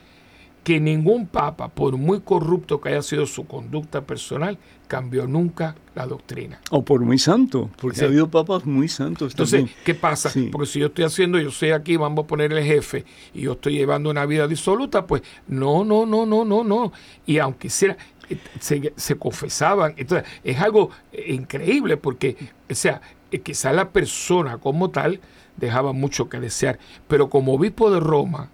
[0.63, 6.05] que ningún papa, por muy corrupto que haya sido su conducta personal, cambió nunca la
[6.05, 6.59] doctrina.
[6.69, 9.31] O por muy santo, porque ha habido papas muy santos.
[9.31, 10.31] Entonces, ¿qué pasa?
[10.51, 13.53] Porque si yo estoy haciendo, yo soy aquí, vamos a poner el jefe, y yo
[13.53, 16.91] estoy llevando una vida disoluta, pues no, no, no, no, no, no.
[17.25, 17.97] Y aunque hiciera,
[18.29, 19.93] eh, se, se confesaban.
[19.97, 22.35] Entonces, es algo eh, increíble porque,
[22.69, 25.21] o sea, eh, quizá la persona como tal
[25.57, 28.49] dejaba mucho que desear, pero como obispo de Roma,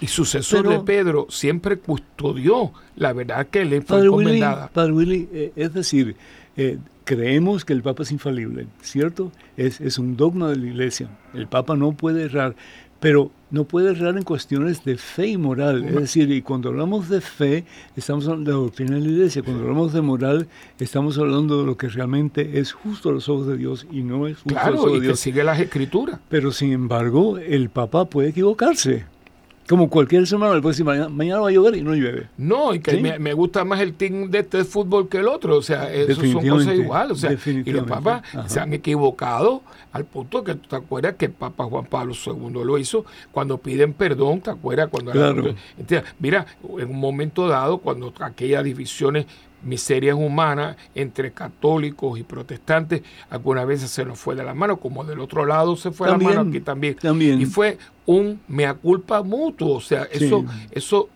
[0.00, 4.68] y sucesor de Pedro siempre custodió la verdad que le fue encomendada.
[4.68, 6.16] Padre Willy, eh, es decir,
[6.56, 9.32] eh, creemos que el Papa es infalible, ¿cierto?
[9.56, 11.08] Es, es un dogma de la Iglesia.
[11.34, 12.54] El Papa no puede errar,
[13.00, 15.84] pero no puede errar en cuestiones de fe y moral.
[15.84, 17.64] Es decir, y cuando hablamos de fe,
[17.96, 19.42] estamos hablando de la doctrina de la Iglesia.
[19.42, 23.46] Cuando hablamos de moral, estamos hablando de lo que realmente es justo a los ojos
[23.46, 25.12] de Dios y no es justo a los ojos de Dios.
[25.12, 26.20] Que sigue las escrituras.
[26.28, 29.06] Pero sin embargo, el Papa puede equivocarse.
[29.70, 32.28] Como cualquier ser humano, le puede decir, mañana, va a llover y no llueve.
[32.36, 35.56] No, y que me, gusta más el team de este fútbol que el otro.
[35.56, 37.12] O sea, eso son cosas iguales.
[37.12, 41.26] O sea, y los papas se han equivocado al punto que tú te acuerdas que
[41.26, 44.88] el Papa Juan Pablo II lo hizo cuando piden perdón, ¿te acuerdas?
[44.88, 45.54] Cuando claro.
[46.18, 49.26] mira, en un momento dado, cuando aquellas divisiones
[49.62, 55.04] miserias humanas entre católicos y protestantes, algunas veces se nos fue de la mano, como
[55.04, 56.96] del otro lado se fue de la mano aquí también.
[56.96, 57.40] también.
[57.40, 61.08] Y fue un mea culpa mutuo, o sea, eso, eso,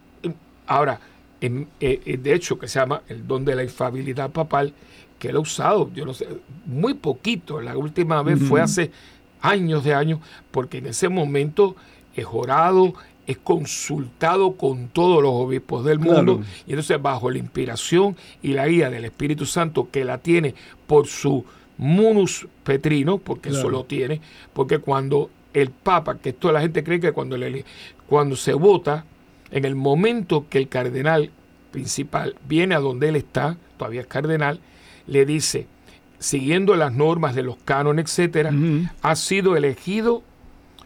[0.67, 1.01] ahora,
[1.41, 4.73] en, eh, eh, de hecho, que se llama el don de la infabilidad papal,
[5.19, 6.29] que él ha usado, yo no sé,
[6.67, 8.91] muy poquito, la última vez fue hace
[9.41, 11.77] años de años, porque en ese momento
[12.15, 12.95] es orado,
[13.27, 18.67] es consultado con todos los obispos del mundo y entonces bajo la inspiración y la
[18.67, 20.55] guía del Espíritu Santo que la tiene
[20.87, 21.45] por su
[21.79, 24.21] munus petrino, porque eso lo tiene,
[24.53, 27.65] porque cuando el Papa, que esto la gente cree que cuando, le,
[28.09, 29.05] cuando se vota,
[29.51, 31.31] en el momento que el cardenal
[31.71, 34.61] principal viene a donde él está, todavía es cardenal,
[35.07, 35.67] le dice,
[36.19, 38.53] siguiendo las normas de los cánones, etcétera,
[39.03, 40.23] ha sido elegido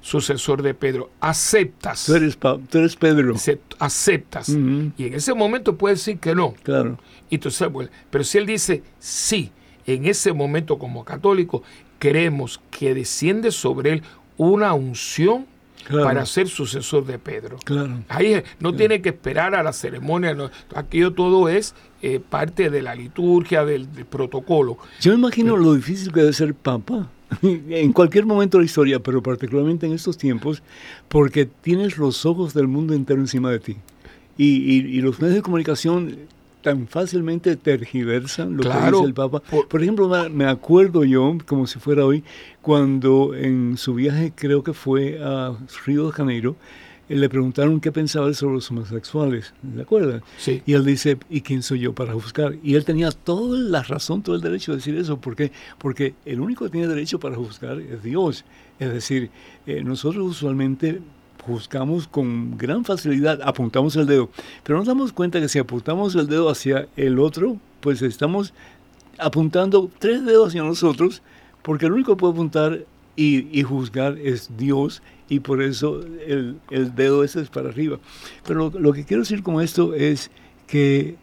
[0.00, 1.10] sucesor de Pedro.
[1.20, 2.06] Aceptas.
[2.06, 3.34] Tú eres, Pedro.
[3.78, 4.48] Aceptas.
[4.48, 6.54] Y en ese momento puede decir que no.
[6.62, 6.98] Claro.
[7.30, 9.52] Y pero si él dice sí,
[9.86, 11.62] en ese momento como católico,
[11.98, 14.02] queremos que desciende sobre él
[14.36, 15.46] una unción
[15.88, 17.58] para ser sucesor de Pedro.
[17.64, 18.04] Claro.
[18.08, 20.34] Ahí no tiene que esperar a la ceremonia.
[20.34, 24.78] No, aquello todo es eh, parte de la liturgia, del, protocolo.
[25.00, 27.10] Yo me imagino lo difícil que debe ser papa
[27.42, 30.62] en cualquier momento de la historia, pero particularmente en estos tiempos,
[31.08, 33.76] porque tienes los ojos del mundo entero encima de ti.
[34.36, 36.16] Y, los medios de comunicación
[36.62, 39.42] tan fácilmente tergiversan lo que dice el Papa.
[39.68, 42.22] Por, ejemplo, me acuerdo yo, como si fuera hoy,
[42.62, 46.56] cuando en su viaje, creo que fue a Río de Janeiro,
[47.08, 50.20] le preguntaron qué pensaba él sobre los homosexuales, ¿de acuerdo?
[50.36, 50.62] Sí.
[50.66, 52.56] Y él dice, ¿y quién soy yo para juzgar?
[52.62, 55.18] Y él tenía toda la razón, todo el derecho de decir eso.
[55.18, 55.52] ¿Por qué?
[55.78, 58.44] Porque el único que tiene derecho para juzgar es Dios.
[58.78, 59.30] Es decir,
[59.66, 61.00] eh, nosotros usualmente
[61.44, 64.28] juzgamos con gran facilidad, apuntamos el dedo,
[64.62, 68.52] pero nos damos cuenta que si apuntamos el dedo hacia el otro, pues estamos
[69.18, 71.22] apuntando tres dedos hacia nosotros,
[71.62, 72.84] porque el único que puede apuntar
[73.18, 76.60] y, juzgar es Dios y por eso el,
[76.94, 77.98] dedo ese es para arriba.
[78.46, 80.30] Pero lo, que quiero decir con esto es
[80.68, 81.16] que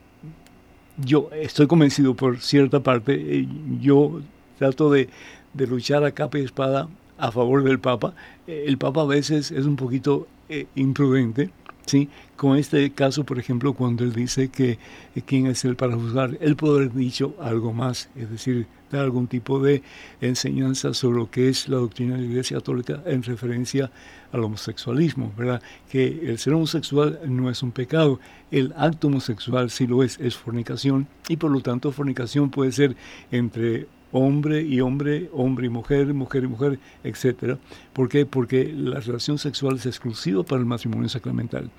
[0.98, 3.48] yo estoy convencido por cierta parte, eh,
[3.80, 4.20] yo
[4.60, 5.10] trato de,
[5.58, 8.14] luchar a capa y espada a favor del Papa.
[8.46, 11.50] Eh, el Papa a veces es un poquito eh, imprudente,
[11.86, 12.10] ¿sí?
[12.36, 14.78] Con este caso, por ejemplo, cuando él dice que
[15.26, 19.28] quién es él para juzgar, él puede haber dicho algo más, es decir, dar algún
[19.28, 19.82] tipo de
[20.22, 23.92] enseñanza sobre lo que es la doctrina de la Iglesia Católica en referencia
[24.32, 25.62] al homosexualismo, ¿verdad?
[25.90, 28.20] Que el ser homosexual no es un pecado,
[28.52, 32.96] el acto homosexual sí lo es, es fornicación, y por lo tanto fornicación puede ser
[33.32, 37.58] entre hombre y hombre, hombre y mujer, mujer y mujer, etcétera.
[37.94, 38.26] ¿Por qué?
[38.26, 41.70] Porque la relación sexual es exclusiva para el matrimonio sacramental.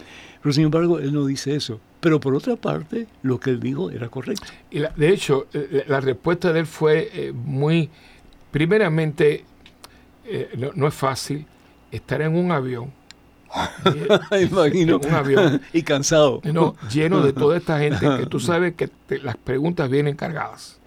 [0.43, 1.81] Pero sin embargo, él no dice eso.
[2.01, 4.47] Pero por otra parte, lo que él dijo era correcto.
[4.71, 7.89] Y de hecho, eh, la respuesta de él fue eh, muy,
[8.51, 9.45] primeramente,
[10.25, 11.47] eh, no, es fácil
[11.91, 12.93] estar en un avión.
[14.51, 14.99] Imagino.
[14.99, 15.63] un avión.
[15.73, 16.43] y cansado.
[16.93, 18.91] lleno de toda esta gente que tú sabes que
[19.23, 20.81] las preguntas vienen cargadas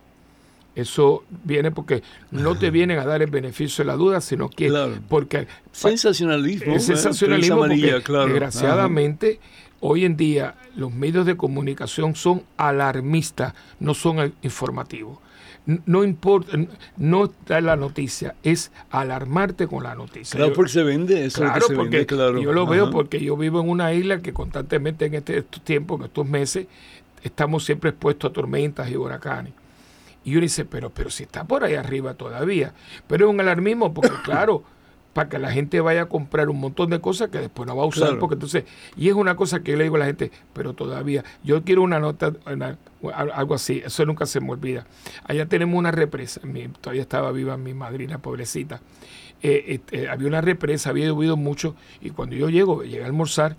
[0.80, 4.72] Eso viene porque no te vienen a dar el beneficio de la duda, sino que
[5.08, 9.40] porque sensacionalismo, es sensacionalismo porque desgraciadamente
[9.80, 15.20] hoy en día los medios de comunicación son alarmistas, no son informativos
[15.86, 16.58] no importa,
[16.98, 20.38] no está la noticia, es alarmarte con la noticia.
[20.38, 21.42] Claro, porque se vende eso.
[21.42, 25.38] Claro, porque yo lo veo porque yo vivo en una isla que constantemente en este,
[25.38, 26.68] estos tiempos, en estos meses,
[27.22, 29.54] estamos siempre expuestos a tormentas y huracanes.
[30.30, 32.74] Y uno dice, pero, pero si está por ahí arriba todavía.
[33.08, 34.64] Pero es un alarmismo porque, claro,
[35.14, 37.84] para que la gente vaya a comprar un montón de cosas que después no va
[37.84, 38.66] a usar, porque entonces,
[38.96, 41.82] y es una cosa que yo le digo a la gente, pero todavía, yo quiero
[41.82, 42.32] una nota,
[43.36, 44.86] algo así, eso nunca se me olvida.
[45.24, 46.42] Allá tenemos una represa,
[46.80, 48.82] todavía estaba viva mi madrina, pobrecita.
[49.42, 53.58] Eh, este, había una represa, había llovido mucho, y cuando yo llego, llegué a almorzar,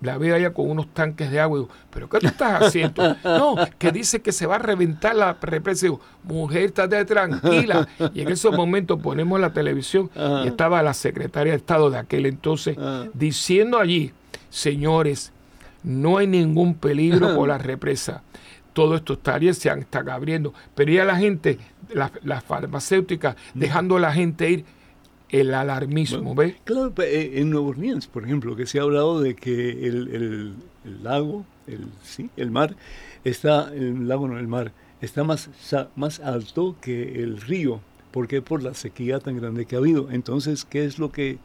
[0.00, 3.16] la veo allá con unos tanques de agua y digo, ¿pero qué tú estás haciendo?
[3.24, 5.86] no, que dice que se va a reventar la represa.
[5.86, 7.88] Y digo, mujer, estate tranquila.
[8.14, 10.10] Y en ese momento ponemos la televisión
[10.44, 12.76] y estaba la secretaria de Estado de aquel entonces
[13.14, 14.12] diciendo allí,
[14.50, 15.32] señores,
[15.82, 18.22] no hay ningún peligro por la represa.
[18.72, 20.54] Todo esto estaría, se están abriendo.
[20.74, 21.58] Pero ya la gente,
[21.92, 24.64] las la farmacéuticas, dejando a la gente ir
[25.32, 26.54] el alarmismo, ¿ves?
[26.64, 30.52] Claro, eh, en Nueva Orleans, por ejemplo, que se ha hablado de que el,
[31.02, 32.76] lago, el, sí, el mar,
[33.24, 35.48] está, el lago no, el mar, está más,
[35.96, 37.80] más alto que el río.
[38.10, 38.42] ¿Por qué?
[38.42, 40.10] Por la sequía tan grande que ha habido.
[40.10, 41.38] Entonces, ¿qué es lo que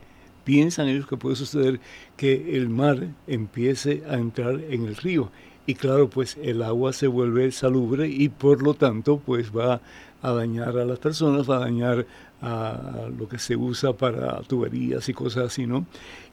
[0.44, 1.80] piensan ellos que puede suceder?
[2.18, 5.32] Que el mar empiece a entrar en el río.
[5.66, 9.82] Y claro, pues el agua se vuelve salubre y por lo tanto, pues va
[10.22, 12.06] a dañar a las personas, va a dañar
[12.42, 15.86] a lo que se usa para tuberías y cosas así, ¿no?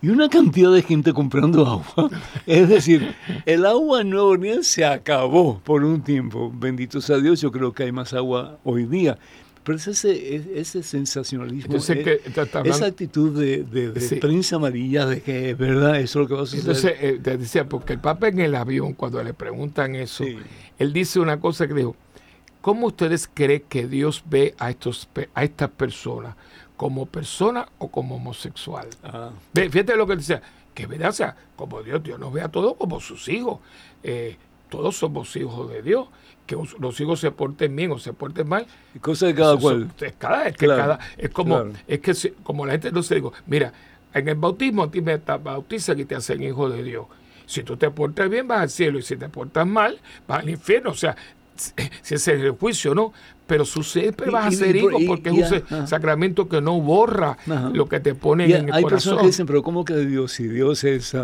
[0.03, 2.11] Y una cantidad de gente comprando agua.
[2.47, 3.15] Es decir,
[3.47, 6.53] el agua en Nueva Orleans se acabó por un tiempo.
[6.55, 9.19] Bendito sea Dios, yo creo que hay más agua hoy día.
[9.65, 12.21] Pero es ese, ese sensacionalismo, eh,
[12.65, 16.47] esa actitud de, de, prensa amarilla, de que verdad eso es lo que va a
[16.47, 16.77] suceder.
[16.77, 20.23] Entonces, eh, te decía, porque el Papa en el avión, cuando le preguntan eso,
[20.79, 21.97] él dice una cosa que dijo,
[22.65, 26.35] ¿Cómo ustedes creen que Dios ve a, estos, a estas personas?
[26.79, 28.89] ¿Como persona o como homosexual?
[29.03, 29.33] Ah.
[29.53, 30.41] Fíjate lo que decía,
[30.73, 33.59] que verdad, o sea, como Dios, Dios nos ve a todos como sus hijos.
[34.03, 34.39] Eh,
[34.71, 36.09] todos somos hijos de Dios.
[36.47, 38.67] Que los hijos se porten bien o se porten mal.
[38.95, 39.91] Y cosa de cada cual.
[40.01, 43.35] Es, cada, es, que cada, es como, es que como la gente no se digo,
[43.47, 43.75] mira,
[44.15, 47.09] en el bautismo a ti me bautizan y te hacen hijo de Dios.
[47.45, 48.99] Si tú te portas bien, vas al cielo.
[48.99, 50.93] Y si te portas mal, vas al infierno.
[50.93, 51.15] O sea,
[52.03, 53.13] si es el juicio, ¿no?
[53.47, 57.37] Pero su siempre vas a ser hijo porque es un sacramento que no borra
[57.73, 60.33] lo que te pone en el hay personas que dicen, pero ¿cómo que Dios?
[60.33, 61.15] Si Dios es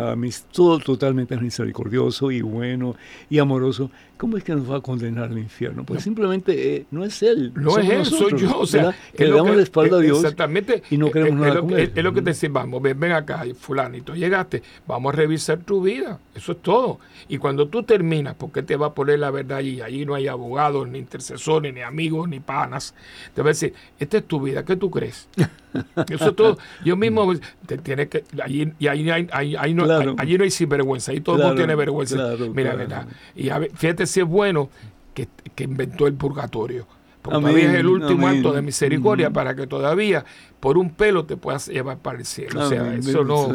[0.51, 2.95] todo, totalmente misericordioso y bueno
[3.29, 5.83] y amoroso, ¿cómo es que nos va a condenar al infierno?
[5.83, 7.51] Pues simplemente eh, no es Él.
[7.55, 8.59] No es Él, soy yo.
[8.59, 11.89] O sea, que le damos la espalda a Dios exactamente, y no queremos nada es,
[11.89, 15.59] es, es, lo que te decimos, vamos, ven, ven acá, fulanito, llegaste, vamos a revisar
[15.59, 16.19] tu vida.
[16.35, 16.99] Eso es todo.
[17.27, 19.81] Y cuando tú terminas, porque te va a poner la verdad allí?
[19.81, 22.93] Allí no hay abogados, ni intercesores, ni amigos ni panas.
[23.33, 25.27] Te va a decir, esta es tu vida, ¿qué tú crees?
[26.09, 26.57] Eso todo.
[26.83, 27.33] Yo mismo
[27.65, 28.23] te tiene que.
[28.43, 29.85] Allí, y ahí, ahí, no,
[30.17, 32.35] allí no hay sinvergüenza, ahí todo el mundo tiene vergüenza.
[32.53, 33.07] Mira, verdad.
[33.35, 34.69] Y fíjate si es bueno
[35.13, 36.87] que, que inventó el purgatorio.
[37.21, 40.25] Porque todavía es el último acto de misericordia para que todavía
[40.61, 42.63] por un pelo te puedas llevar para el cielo.
[42.63, 43.49] o sea, eso no.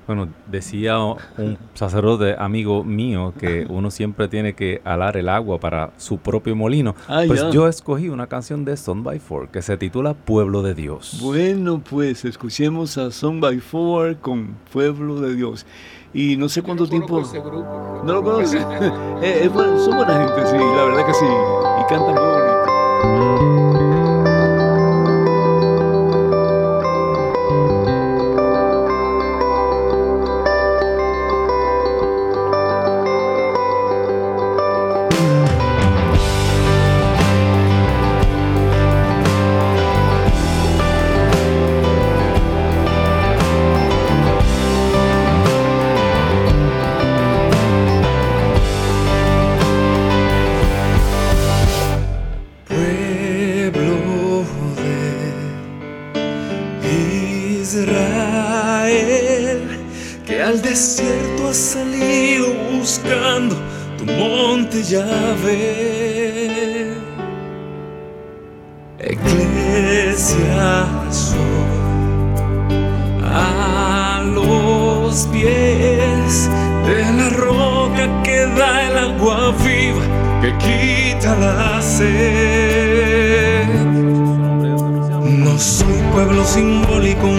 [0.09, 5.91] Bueno, decía un sacerdote amigo mío que uno siempre tiene que alar el agua para
[5.97, 6.95] su propio molino.
[7.07, 7.51] Ah, pues ya.
[7.51, 11.20] yo escogí una canción de Son by Four que se titula Pueblo de Dios.
[11.22, 15.67] Bueno, pues escuchemos a Song by Four con Pueblo de Dios.
[16.14, 17.07] Y no sé cuánto tiempo...
[17.07, 18.66] conozco ese grupo, ¿No lo conoces?
[19.22, 21.26] Eh, bueno, son buena gente, sí, la verdad que sí.
[21.26, 23.39] Y cantan muy bonito.
[86.60, 87.39] Pueblo simbólico, un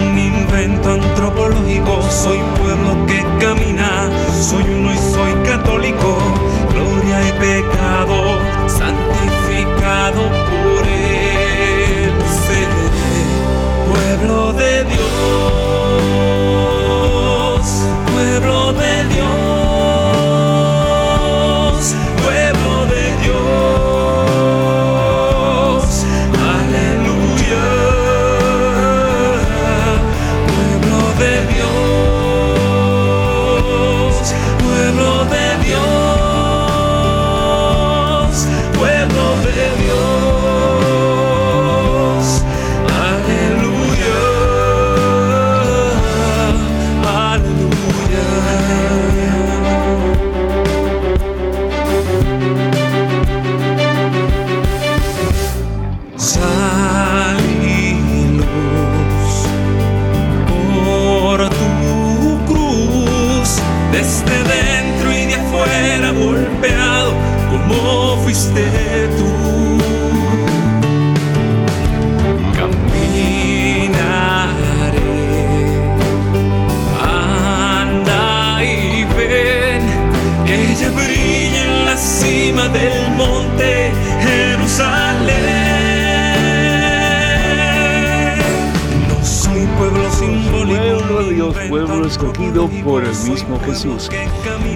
[93.71, 94.09] Jesús,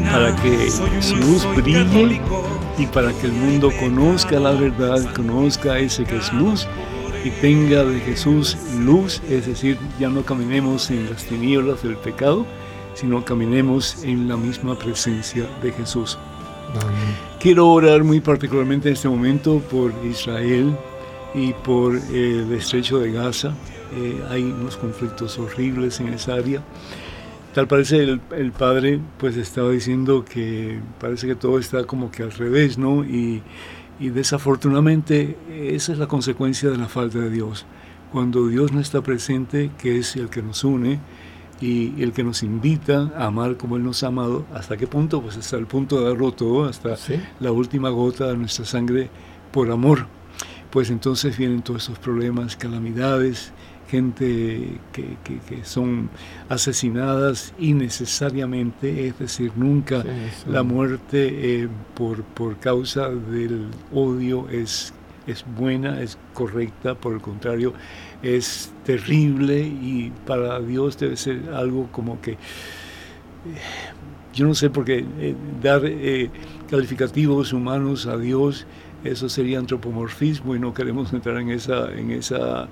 [0.10, 2.22] para que su luz brille
[2.78, 6.66] y para que el mundo conozca la verdad, conozca a ese que es luz
[7.26, 12.46] y tenga de Jesús luz, es decir, ya no caminemos en las tinieblas del pecado,
[12.94, 16.18] sino caminemos en la misma presencia de Jesús.
[17.42, 20.74] Quiero orar muy particularmente en este momento por Israel
[21.34, 23.54] y por eh, el estrecho de Gaza.
[23.94, 26.64] Eh, hay unos conflictos horribles en esa área.
[27.56, 32.22] Tal parece el, el padre pues estaba diciendo que parece que todo está como que
[32.24, 33.06] al revés, ¿no?
[33.06, 33.42] Y,
[33.98, 37.66] y desafortunadamente esa es la consecuencia de la falta de Dios.
[38.12, 41.00] Cuando Dios no está presente, que es el que nos une
[41.62, 45.22] y el que nos invita a amar como Él nos ha amado, ¿hasta qué punto?
[45.22, 47.16] Pues hasta el punto de darlo todo, hasta Sí.
[47.40, 49.10] la última gota de nuestra sangre
[49.54, 50.08] por amor.
[50.72, 53.54] Pues entonces vienen todos esos problemas, calamidades,
[53.90, 56.10] gente que, que- que son
[56.50, 60.10] asesinadas innecesariamente, es decir, nunca Sí,
[60.52, 64.94] la muerte eh, por, por causa del odio es,
[65.28, 67.74] es buena, es correcta, por el contrario,
[68.24, 72.38] es terrible y para Dios debe ser algo como que, eh,
[74.34, 76.30] yo no sé, porque eh, dar eh,
[76.70, 78.66] calificativos humanos a Dios,
[79.04, 82.68] eso sería antropomorfismo y no queremos entrar en esa, en esa,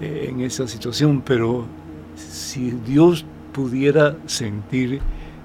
[0.00, 1.64] eh, en esa situación, pero
[2.16, 5.00] si Dios pudiera sentir,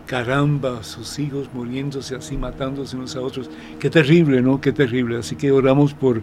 [0.06, 3.50] caramba, sus hijos muriéndose así, matándose unos a otros,
[3.80, 4.60] qué terrible, ¿no?
[4.60, 5.18] Qué terrible.
[5.18, 6.22] Así que oramos por,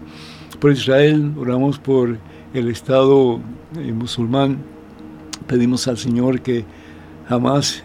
[0.61, 2.18] por Israel, oramos por
[2.53, 3.41] el Estado
[3.79, 4.59] eh, musulmán,
[5.47, 6.64] pedimos al Señor que
[7.29, 7.83] jamás,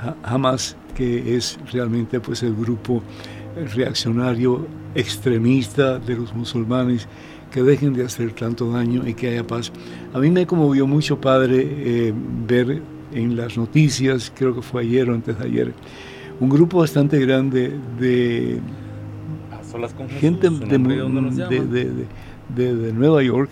[0.00, 3.02] ja- jamás que es realmente pues el grupo
[3.74, 7.06] reaccionario extremista de los musulmanes,
[7.50, 9.72] que dejen de hacer tanto daño y que haya paz.
[10.12, 12.14] A mí me conmovió mucho, Padre, eh,
[12.46, 12.80] ver
[13.12, 15.74] en las noticias, creo que fue ayer o antes de ayer,
[16.38, 18.60] un grupo bastante grande de
[20.20, 20.48] gente
[22.54, 23.50] de, de Nueva York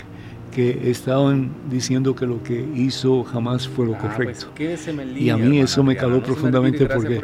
[0.58, 5.16] que estaban diciendo que lo que hizo jamás fue lo Ah, pues correcto.
[5.16, 7.20] y a mí eso me caló profundamente porque,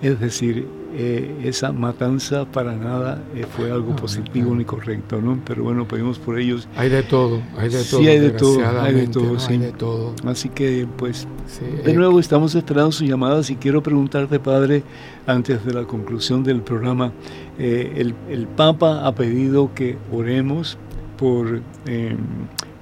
[0.00, 5.38] es decir, eh, esa matanza para nada eh, fue algo positivo ni correcto, ¿no?
[5.44, 6.66] Pero bueno, pedimos por ellos.
[6.76, 8.00] Hay de todo, hay de todo.
[8.00, 9.38] Sí, hay de todo, hay de todo, ¿no?
[9.38, 9.52] sí.
[9.52, 10.14] Hay de todo.
[10.24, 14.82] Así que, pues, Sí, de eh, nuevo estamos esperando sus llamadas y quiero preguntarte, Padre,
[15.26, 17.12] antes de la conclusión del programa,
[17.58, 20.78] eh, el, el Papa ha pedido que oremos
[21.18, 22.16] por, eh,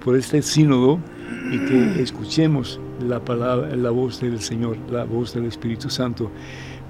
[0.07, 1.00] por este sínodo
[1.50, 6.30] y que escuchemos la palabra, la voz del Señor, la voz del Espíritu Santo.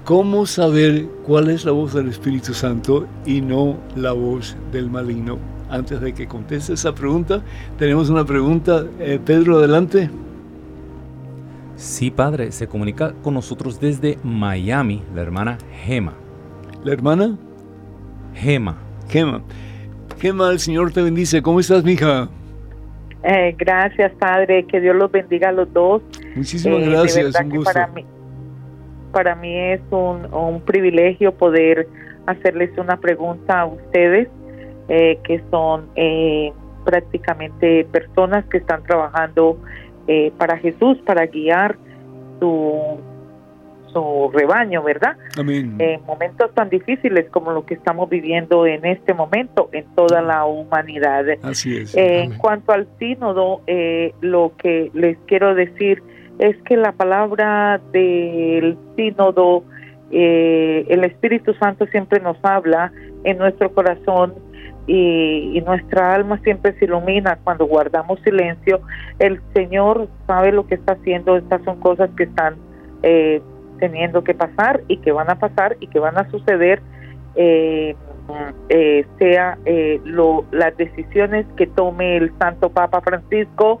[0.05, 5.39] ¿Cómo saber cuál es la voz del Espíritu Santo y no la voz del maligno?
[5.67, 7.41] Antes de que conteste esa pregunta,
[7.79, 8.85] tenemos una pregunta.
[8.99, 10.11] Eh, Pedro, adelante.
[11.75, 16.13] Sí, padre, se comunica con nosotros desde Miami, la hermana Gema.
[16.83, 17.35] La hermana
[18.35, 18.77] Gema.
[19.09, 19.41] Gema.
[20.19, 21.41] Gema, el Señor te bendice.
[21.41, 22.29] ¿Cómo estás, mija?
[23.29, 24.65] Eh, gracias, Padre.
[24.65, 26.01] Que Dios los bendiga a los dos.
[26.33, 27.73] Muchísimas Eh, gracias, un gusto.
[27.73, 28.05] Para mí,
[29.11, 31.89] para mí es un, un privilegio poder
[32.25, 34.29] hacerles una pregunta a ustedes,
[34.87, 36.53] eh, que son eh,
[36.85, 39.57] prácticamente personas que están trabajando
[40.07, 41.77] eh, para Jesús, para guiar
[42.39, 42.97] su,
[43.97, 45.17] su rebaño, ¿verdad?
[45.37, 45.75] Amén.
[45.79, 50.45] en momentos tan difíciles como lo que estamos viviendo en este momento en toda la
[50.45, 51.25] humanidad.
[51.41, 51.95] Así es.
[51.95, 56.03] Eh, en cuanto al sínodo, eh, lo que les quiero decir
[56.39, 59.63] es que la palabra del sínodo,
[60.11, 62.91] eh, el Espíritu Santo siempre nos habla
[63.23, 64.35] en nuestro corazón
[64.85, 68.81] y, y nuestra alma siempre se ilumina cuando guardamos silencio.
[69.19, 72.55] El Señor sabe lo que está haciendo, estas son cosas que están
[73.03, 73.41] eh,
[73.79, 76.81] teniendo que pasar y que van a pasar y que van a suceder.
[77.35, 77.95] eh,
[78.69, 83.79] eh, sea eh, lo, las decisiones que tome el Santo Papa Francisco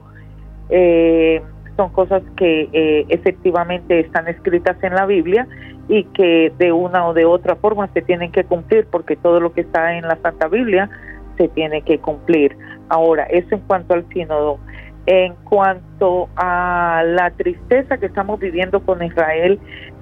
[0.69, 1.41] eh,
[1.75, 5.47] son cosas que eh, efectivamente están escritas en la Biblia
[5.89, 9.53] y que de una o de otra forma se tienen que cumplir porque todo lo
[9.53, 10.89] que está en la Santa Biblia
[11.37, 12.57] se tiene que cumplir.
[12.89, 14.59] Ahora, eso en cuanto al sínodo.
[15.05, 19.57] En cuanto a la tristeza que estamos viviendo con Israel,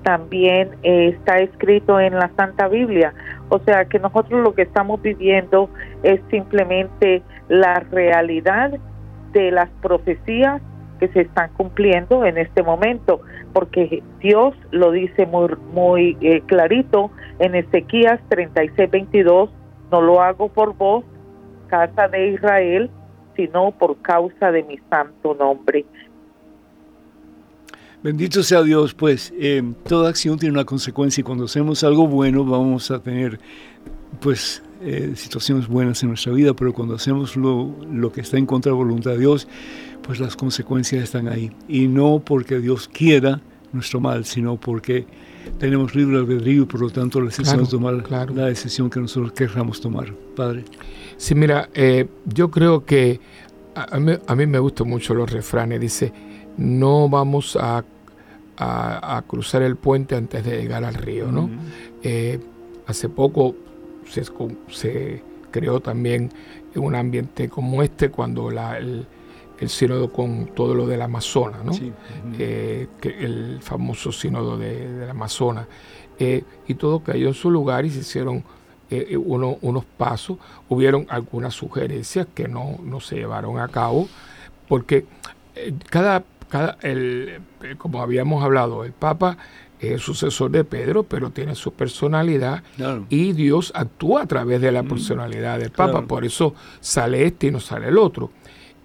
[0.06, 3.12] también eh, está escrito en la Santa Biblia.
[3.50, 5.68] O sea que nosotros lo que estamos viviendo
[6.04, 8.72] es simplemente la realidad
[9.34, 10.62] de las profecías
[11.00, 17.10] que se están cumpliendo en este momento, porque Dios lo dice muy, muy eh, clarito
[17.40, 19.50] en Ezequías 36, 22,
[19.92, 21.04] no lo hago por vos,
[21.68, 22.92] casa de Israel,
[23.36, 25.84] sino por causa de mi santo nombre.
[28.06, 32.46] Bendito sea Dios, pues eh, toda acción tiene una consecuencia y cuando hacemos algo bueno
[32.46, 33.40] vamos a tener
[34.22, 38.46] pues eh, situaciones buenas en nuestra vida, pero cuando hacemos lo, lo que está en
[38.46, 39.48] contra de la voluntad de Dios,
[40.04, 41.50] pues las consecuencias están ahí.
[41.68, 43.42] Y no porque Dios quiera
[43.74, 45.08] nuestro mal, sino porque
[45.58, 48.36] tenemos libre albedrío y por lo tanto la decisión Claro, tomar claro.
[48.36, 50.14] la decisión que nosotros querramos tomar.
[50.36, 50.64] Padre.
[51.18, 53.20] Sí, mira, eh, yo creo que
[53.74, 55.82] a, a mí, a mí me gustan mucho los refranes.
[55.82, 56.14] Dice,
[56.58, 57.84] no vamos a,
[58.58, 61.50] a- a cruzar el puente antes de llegar al río, ¿no?
[62.04, 62.40] Eh,
[62.88, 63.56] hace poco
[64.70, 66.32] se, creó también
[66.76, 69.08] un ambiente como este cuando la, el,
[69.60, 71.74] el sínodo con todo lo del Amazonas, ¿no?
[71.74, 71.92] Sí.
[72.40, 75.68] eh, que el famoso sínodo de, del Amazonas,
[76.20, 78.44] eh, y todo cayó en su lugar y se hicieron
[79.26, 80.38] uno- unos pasos.
[80.70, 84.08] Hubieron algunas sugerencias que no, no se llevaron a cabo,
[84.68, 85.06] porque
[85.90, 86.24] cada,
[86.60, 89.38] cada el, eh, como habíamos hablado, el Papa
[89.80, 93.06] es el sucesor de Pedro, pero tiene su personalidad Claro.
[93.10, 95.92] y Dios actúa a través de la personalidad del Papa.
[95.92, 96.08] claro.
[96.08, 98.32] Por eso sale este y no sale el otro.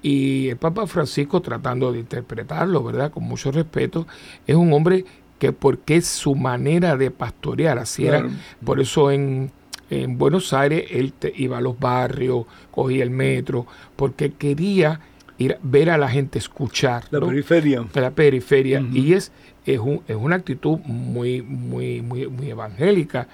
[0.03, 3.11] Y el Papa Francisco, tratando de interpretarlo, ¿verdad?
[3.13, 4.07] Con mucho respeto,
[4.47, 5.05] es un hombre
[5.39, 8.27] que porque es su manera de pastorear, así era.
[8.65, 9.51] Por eso en,
[9.91, 13.67] en Buenos Aires él te- iba a los barrios, cogía el metro,
[13.97, 15.01] porque quería
[15.41, 17.05] ir ver a la gente escuchar.
[17.11, 17.27] La ¿no?
[17.27, 17.85] periferia.
[17.95, 19.33] la periferia y es,
[19.67, 23.27] es, un- es una actitud muy, muy, muy, muy evangélica.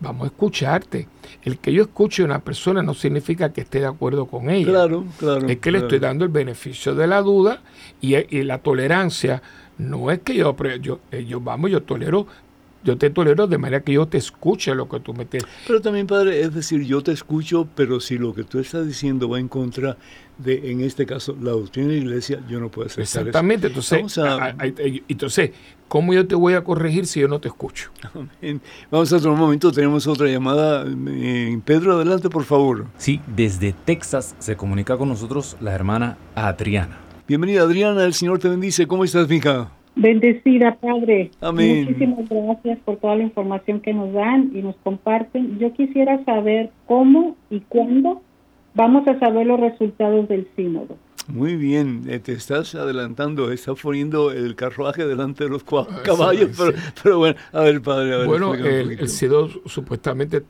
[0.00, 1.08] Vamos a escucharte.
[1.42, 4.66] El que yo escuche a una persona no significa que esté de acuerdo con ella.
[4.70, 5.46] Claro, claro.
[5.48, 7.62] Es que le estoy dando el beneficio de la duda
[8.00, 9.40] y, y la tolerancia.
[9.78, 10.54] No es que yo,
[11.12, 12.26] eh, yo, vamos, yo tolero
[12.84, 15.48] yo te tolero de manera que yo te escuche lo que tú me tienes.
[15.66, 19.28] Pero también, padre, es decir, yo te escucho, pero si lo que tú estás diciendo
[19.28, 19.96] va en contra
[20.38, 24.18] de, en este caso, la doctrina de la iglesia, yo no puedo aceptar Exactamente, entonces,
[25.08, 25.50] entonces,
[25.88, 27.90] ¿cómo yo te voy a corregir si yo no te escucho?
[28.90, 30.86] Vamos a otro momento, tenemos otra llamada.
[31.08, 32.86] Eh, Pedro, adelante, por favor.
[32.96, 37.00] Sí, desde Texas se comunica con nosotros la hermana Adriana.
[37.26, 38.86] Bienvenida, Adriana, el Señor te bendice.
[38.86, 39.70] ¿Cómo estás, hija?
[39.98, 41.32] Bendecida, Padre.
[41.40, 41.86] Amén.
[41.86, 45.58] Muchísimas gracias por toda la información que nos dan y nos comparten.
[45.58, 48.22] Yo quisiera saber cómo y cuándo
[48.74, 50.96] vamos a saber los resultados del sínodo.
[51.26, 56.56] Muy bien, eh, te estás adelantando, estás poniendo el carruaje delante de los caballos,
[57.02, 58.24] pero, bueno, a ver, padre.
[58.24, 60.44] bueno, el, sínodo supuestamente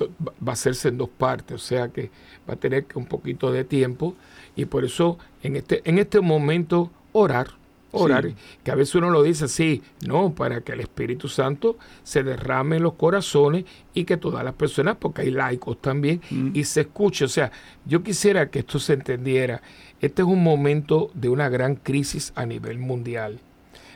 [0.00, 2.10] va a hacerse en dos partes, o sea que
[2.48, 4.16] va a tener un poquito de tiempo
[4.56, 7.48] y por eso en este, en este momento orar
[7.94, 8.32] orar,
[8.62, 12.76] que a veces uno lo dice así, no, para que el Espíritu Santo se derrame
[12.76, 13.64] en los corazones
[13.94, 16.50] y que todas las personas, porque hay laicos también, mm.
[16.54, 17.24] y se escuche.
[17.24, 17.50] O sea,
[17.84, 19.62] yo quisiera que esto se entendiera.
[20.00, 23.40] Este es un momento de una gran crisis a nivel mundial.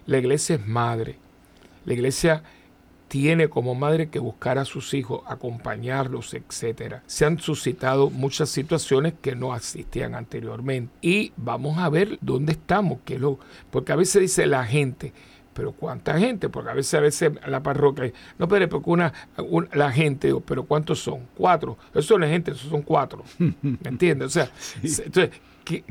[0.07, 1.17] La iglesia es madre.
[1.85, 2.43] La iglesia
[3.09, 7.03] tiene como madre que buscar a sus hijos, acompañarlos, etcétera.
[7.07, 10.93] Se han suscitado muchas situaciones que no existían anteriormente.
[11.01, 13.39] Y vamos a ver dónde estamos, que lo,
[13.71, 15.13] porque a veces dice la gente,
[15.55, 16.49] pero ¿cuánta gente?
[16.49, 19.13] Porque a veces, a veces la parroquia, no, pero porque una,
[19.73, 21.27] la gente, pero ¿cuántos son?
[21.37, 21.77] Cuatro.
[21.95, 23.25] Eso no es gente, eso son cuatro.
[23.39, 24.29] ¿Me entiendes?
[24.29, 24.51] O sea,
[24.83, 25.31] entonces,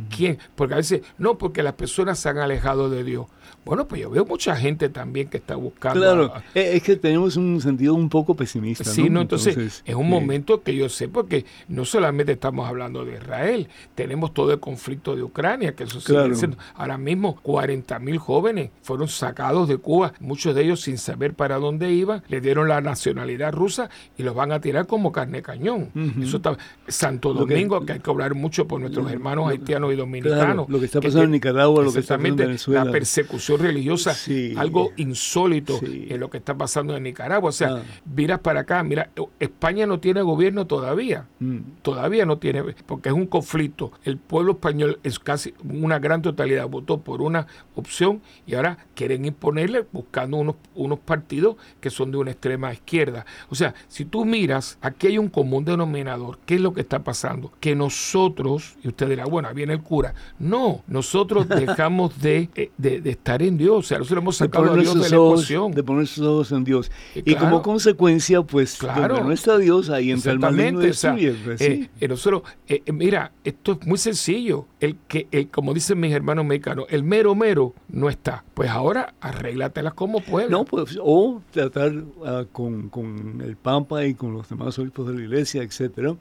[0.09, 0.37] ¿quién?
[0.55, 3.27] Porque a veces, no, porque las personas se han alejado de Dios.
[3.65, 5.99] Bueno, pues yo veo mucha gente también que está buscando.
[5.99, 8.85] Claro, es que tenemos un sentido un poco pesimista.
[8.85, 13.15] Sí, no, entonces, es un momento que yo sé, porque no solamente estamos hablando de
[13.15, 16.57] Israel, tenemos todo el conflicto de Ucrania, que eso sigue siendo.
[16.75, 21.57] Ahora mismo, 40 mil jóvenes fueron sacados de Cuba, muchos de ellos sin saber para
[21.57, 25.91] dónde iban, le dieron la nacionalidad rusa y los van a tirar como carne cañón.
[26.21, 26.57] Eso está,
[26.87, 30.69] Santo Domingo, que, hay que hablar mucho por nuestros hermanos haitianos y dominicanos.
[30.69, 32.85] lo que está pasando en Nicaragua, lo que está pasando en Venezuela.
[32.85, 34.15] La persecución religiosa,
[34.57, 37.49] algo insólito en lo que está pasando en Nicaragua.
[37.49, 37.83] O sea, ah.
[38.05, 39.09] miras para acá, mira,
[39.39, 41.57] España no tiene gobierno todavía, mm.
[41.81, 43.91] todavía no tiene, porque es un conflicto.
[44.03, 49.25] El pueblo español es casi una gran totalidad, votó por una opción y ahora quieren
[49.25, 53.25] imponerle buscando unos, unos partidos que son de una extrema izquierda.
[53.49, 56.39] O sea, si tú miras, aquí hay un común denominador.
[56.45, 57.51] ¿Qué es lo que está pasando?
[57.59, 60.13] Que nosotros, y usted dirá, bueno, viene el cura.
[60.39, 63.77] No, nosotros dejamos de, eh, de, de estar en Dios.
[63.77, 65.71] O sea, nosotros hemos sacado a Dios de la ecuación.
[65.71, 66.91] De poner sus ojos en Dios.
[67.13, 71.89] y como consecuencia, pues, claro, no está Dios, ahí entra el maligno y pues, eh,
[72.07, 74.65] nosotros, eh, eh, mira, esto es muy sencillo.
[74.79, 78.43] El que, el, como dicen mis hermanos mexicanos, el mero mero no está.
[78.53, 80.49] Pues ahora arréglatelas como puedas.
[80.49, 85.13] No, pues, o tratar uh, con, con el Pampa y con los demás obispos de
[85.15, 86.15] la iglesia, etcétera,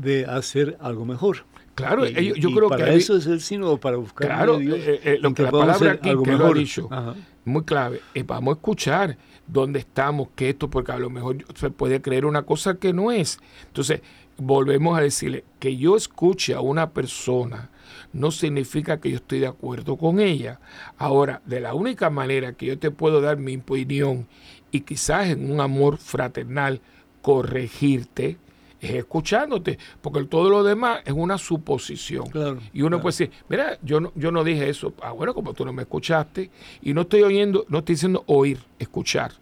[0.00, 1.44] de hacer algo mejor.
[1.74, 5.32] Claro, yo creo para que eso es el sínodo, para buscar claro, eh, eh, lo
[5.32, 6.90] que, la palabra aquí que lo ha dicho,
[7.44, 11.70] muy clave, es vamos a escuchar dónde estamos, qué esto, porque a lo mejor se
[11.70, 13.38] puede creer una cosa que no es.
[13.66, 14.02] Entonces,
[14.36, 17.70] volvemos a decirle que yo escuche a una persona
[18.12, 20.60] no significa que yo estoy de acuerdo con ella.
[20.98, 24.26] Ahora, de la única manera que yo te puedo dar mi opinión
[24.70, 26.80] y quizás en un amor fraternal
[27.22, 28.38] corregirte,
[28.80, 32.24] es escuchándote, porque todo lo demás es una suposición.
[32.72, 34.94] y uno puede decir, mira, yo no, yo no dije eso.
[35.02, 36.50] Ah, bueno, como tú no me escuchaste,
[36.82, 39.32] y no estoy oyendo, no estoy diciendo oír, escuchar,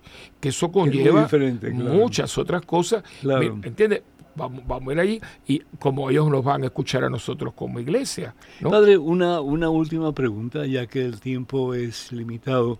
[0.40, 1.28] que eso conlleva
[1.72, 3.02] muchas otras cosas.
[3.22, 4.02] ¿Entiendes?
[4.34, 7.80] Vamos, vamos a ir allí y como ellos nos van a escuchar a nosotros como
[7.80, 8.36] iglesia.
[8.62, 12.78] Padre, una, una última pregunta, ya que el tiempo es limitado.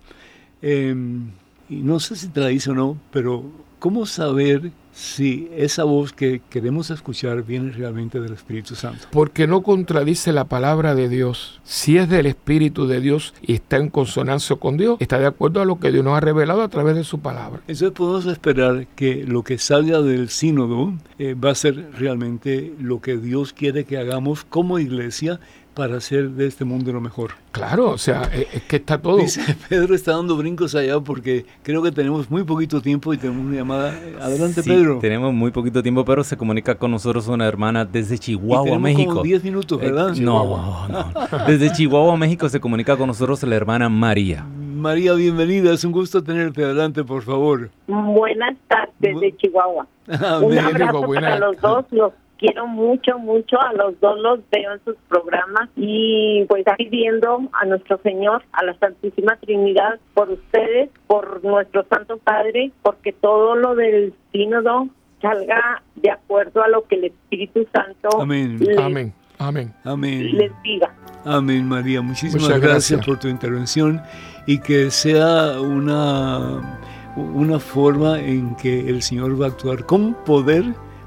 [0.63, 1.33] Em,
[1.69, 3.45] y no sé si te la dice o no, pero
[3.81, 9.07] ¿cómo saber si esa voz que queremos escuchar viene realmente del Espíritu Santo.
[9.13, 11.61] Porque no contradice la palabra de Dios.
[11.63, 15.61] Si es del Espíritu de Dios y está en consonancia con Dios, está de acuerdo
[15.61, 17.61] a lo que Dios nos ha revelado a través de su palabra.
[17.69, 23.01] Entonces podemos esperar que lo que salga del sínodo eh, va a ser realmente lo
[23.01, 25.39] que Dios quiere que hagamos como iglesia
[25.79, 27.31] para hacer de este mundo lo mejor.
[27.53, 29.19] Claro, o sea, e, es que está todo.
[29.19, 33.47] Dice, Pedro está dando brincos allá porque creo que tenemos muy poquito tiempo y tenemos
[33.47, 33.95] una llamada.
[34.21, 34.99] Adelante, sí, Pedro.
[34.99, 39.11] Tenemos muy poquito tiempo, pero se comunica con nosotros una hermana desde Chihuahua, y México.
[39.13, 40.17] Como 10 minutos, ¿verdad?
[40.17, 41.13] Eh, no, no,
[41.47, 44.45] Desde Chihuahua, México se comunica con nosotros la hermana María.
[44.45, 45.73] María, bienvenida.
[45.73, 46.65] Es un gusto tenerte.
[46.65, 47.71] Adelante, por favor.
[47.87, 49.87] Buenas tardes de Chihuahua.
[50.43, 54.85] un abrazo para los dos, los quiero mucho, mucho, a los dos los veo en
[54.85, 61.45] sus programas y pues pidiendo a nuestro Señor, a la Santísima Trinidad, por ustedes, por
[61.45, 64.89] nuestro Santo Padre, porque todo lo del sínodo
[65.21, 68.59] salga de acuerdo a lo que el Espíritu Santo Amén.
[68.79, 69.13] Amén.
[69.39, 69.73] Amén.
[69.85, 70.37] Amén.
[70.37, 70.93] les diga.
[71.25, 72.01] Amén, María.
[72.01, 72.63] Muchísimas gracias.
[72.63, 73.07] gracias.
[73.07, 74.01] por tu intervención
[74.47, 76.81] y que sea una,
[77.17, 80.65] una forma en que el Señor va a actuar con poder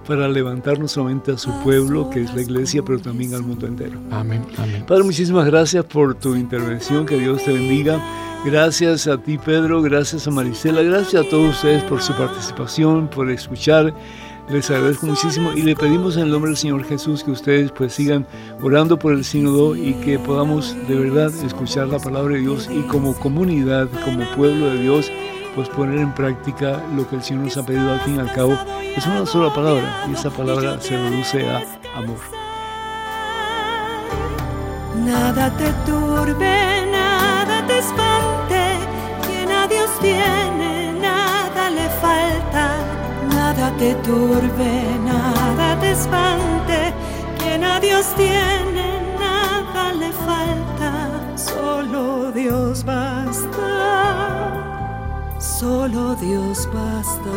[0.07, 3.67] para levantar no solamente a su pueblo, que es la iglesia, pero también al mundo
[3.67, 3.99] entero.
[4.11, 4.43] Amén.
[4.57, 4.83] Amén.
[4.87, 8.01] Padre, muchísimas gracias por tu intervención, que Dios te bendiga.
[8.43, 13.29] Gracias a ti, Pedro, gracias a Marisela, gracias a todos ustedes por su participación, por
[13.29, 13.93] escuchar.
[14.49, 17.93] Les agradezco muchísimo y le pedimos en el nombre del Señor Jesús que ustedes pues
[17.93, 18.27] sigan
[18.61, 22.81] orando por el sínodo y que podamos de verdad escuchar la palabra de Dios y
[22.87, 25.11] como comunidad, como pueblo de Dios,
[25.55, 28.31] pues poner en práctica lo que el Señor nos ha pedido al fin y al
[28.33, 28.57] cabo.
[28.95, 31.63] Es una sola palabra y esa palabra se reduce a
[31.95, 32.17] amor.
[35.05, 38.77] Nada te turbe, nada te espante,
[39.25, 42.91] quien a Dios tiene, nada le falta.
[43.29, 46.93] Nada te turbe, nada te espante,
[47.39, 50.91] quien a Dios tiene, nada le falta.
[51.35, 53.59] Solo Dios basta,
[55.41, 57.31] solo Dios basta.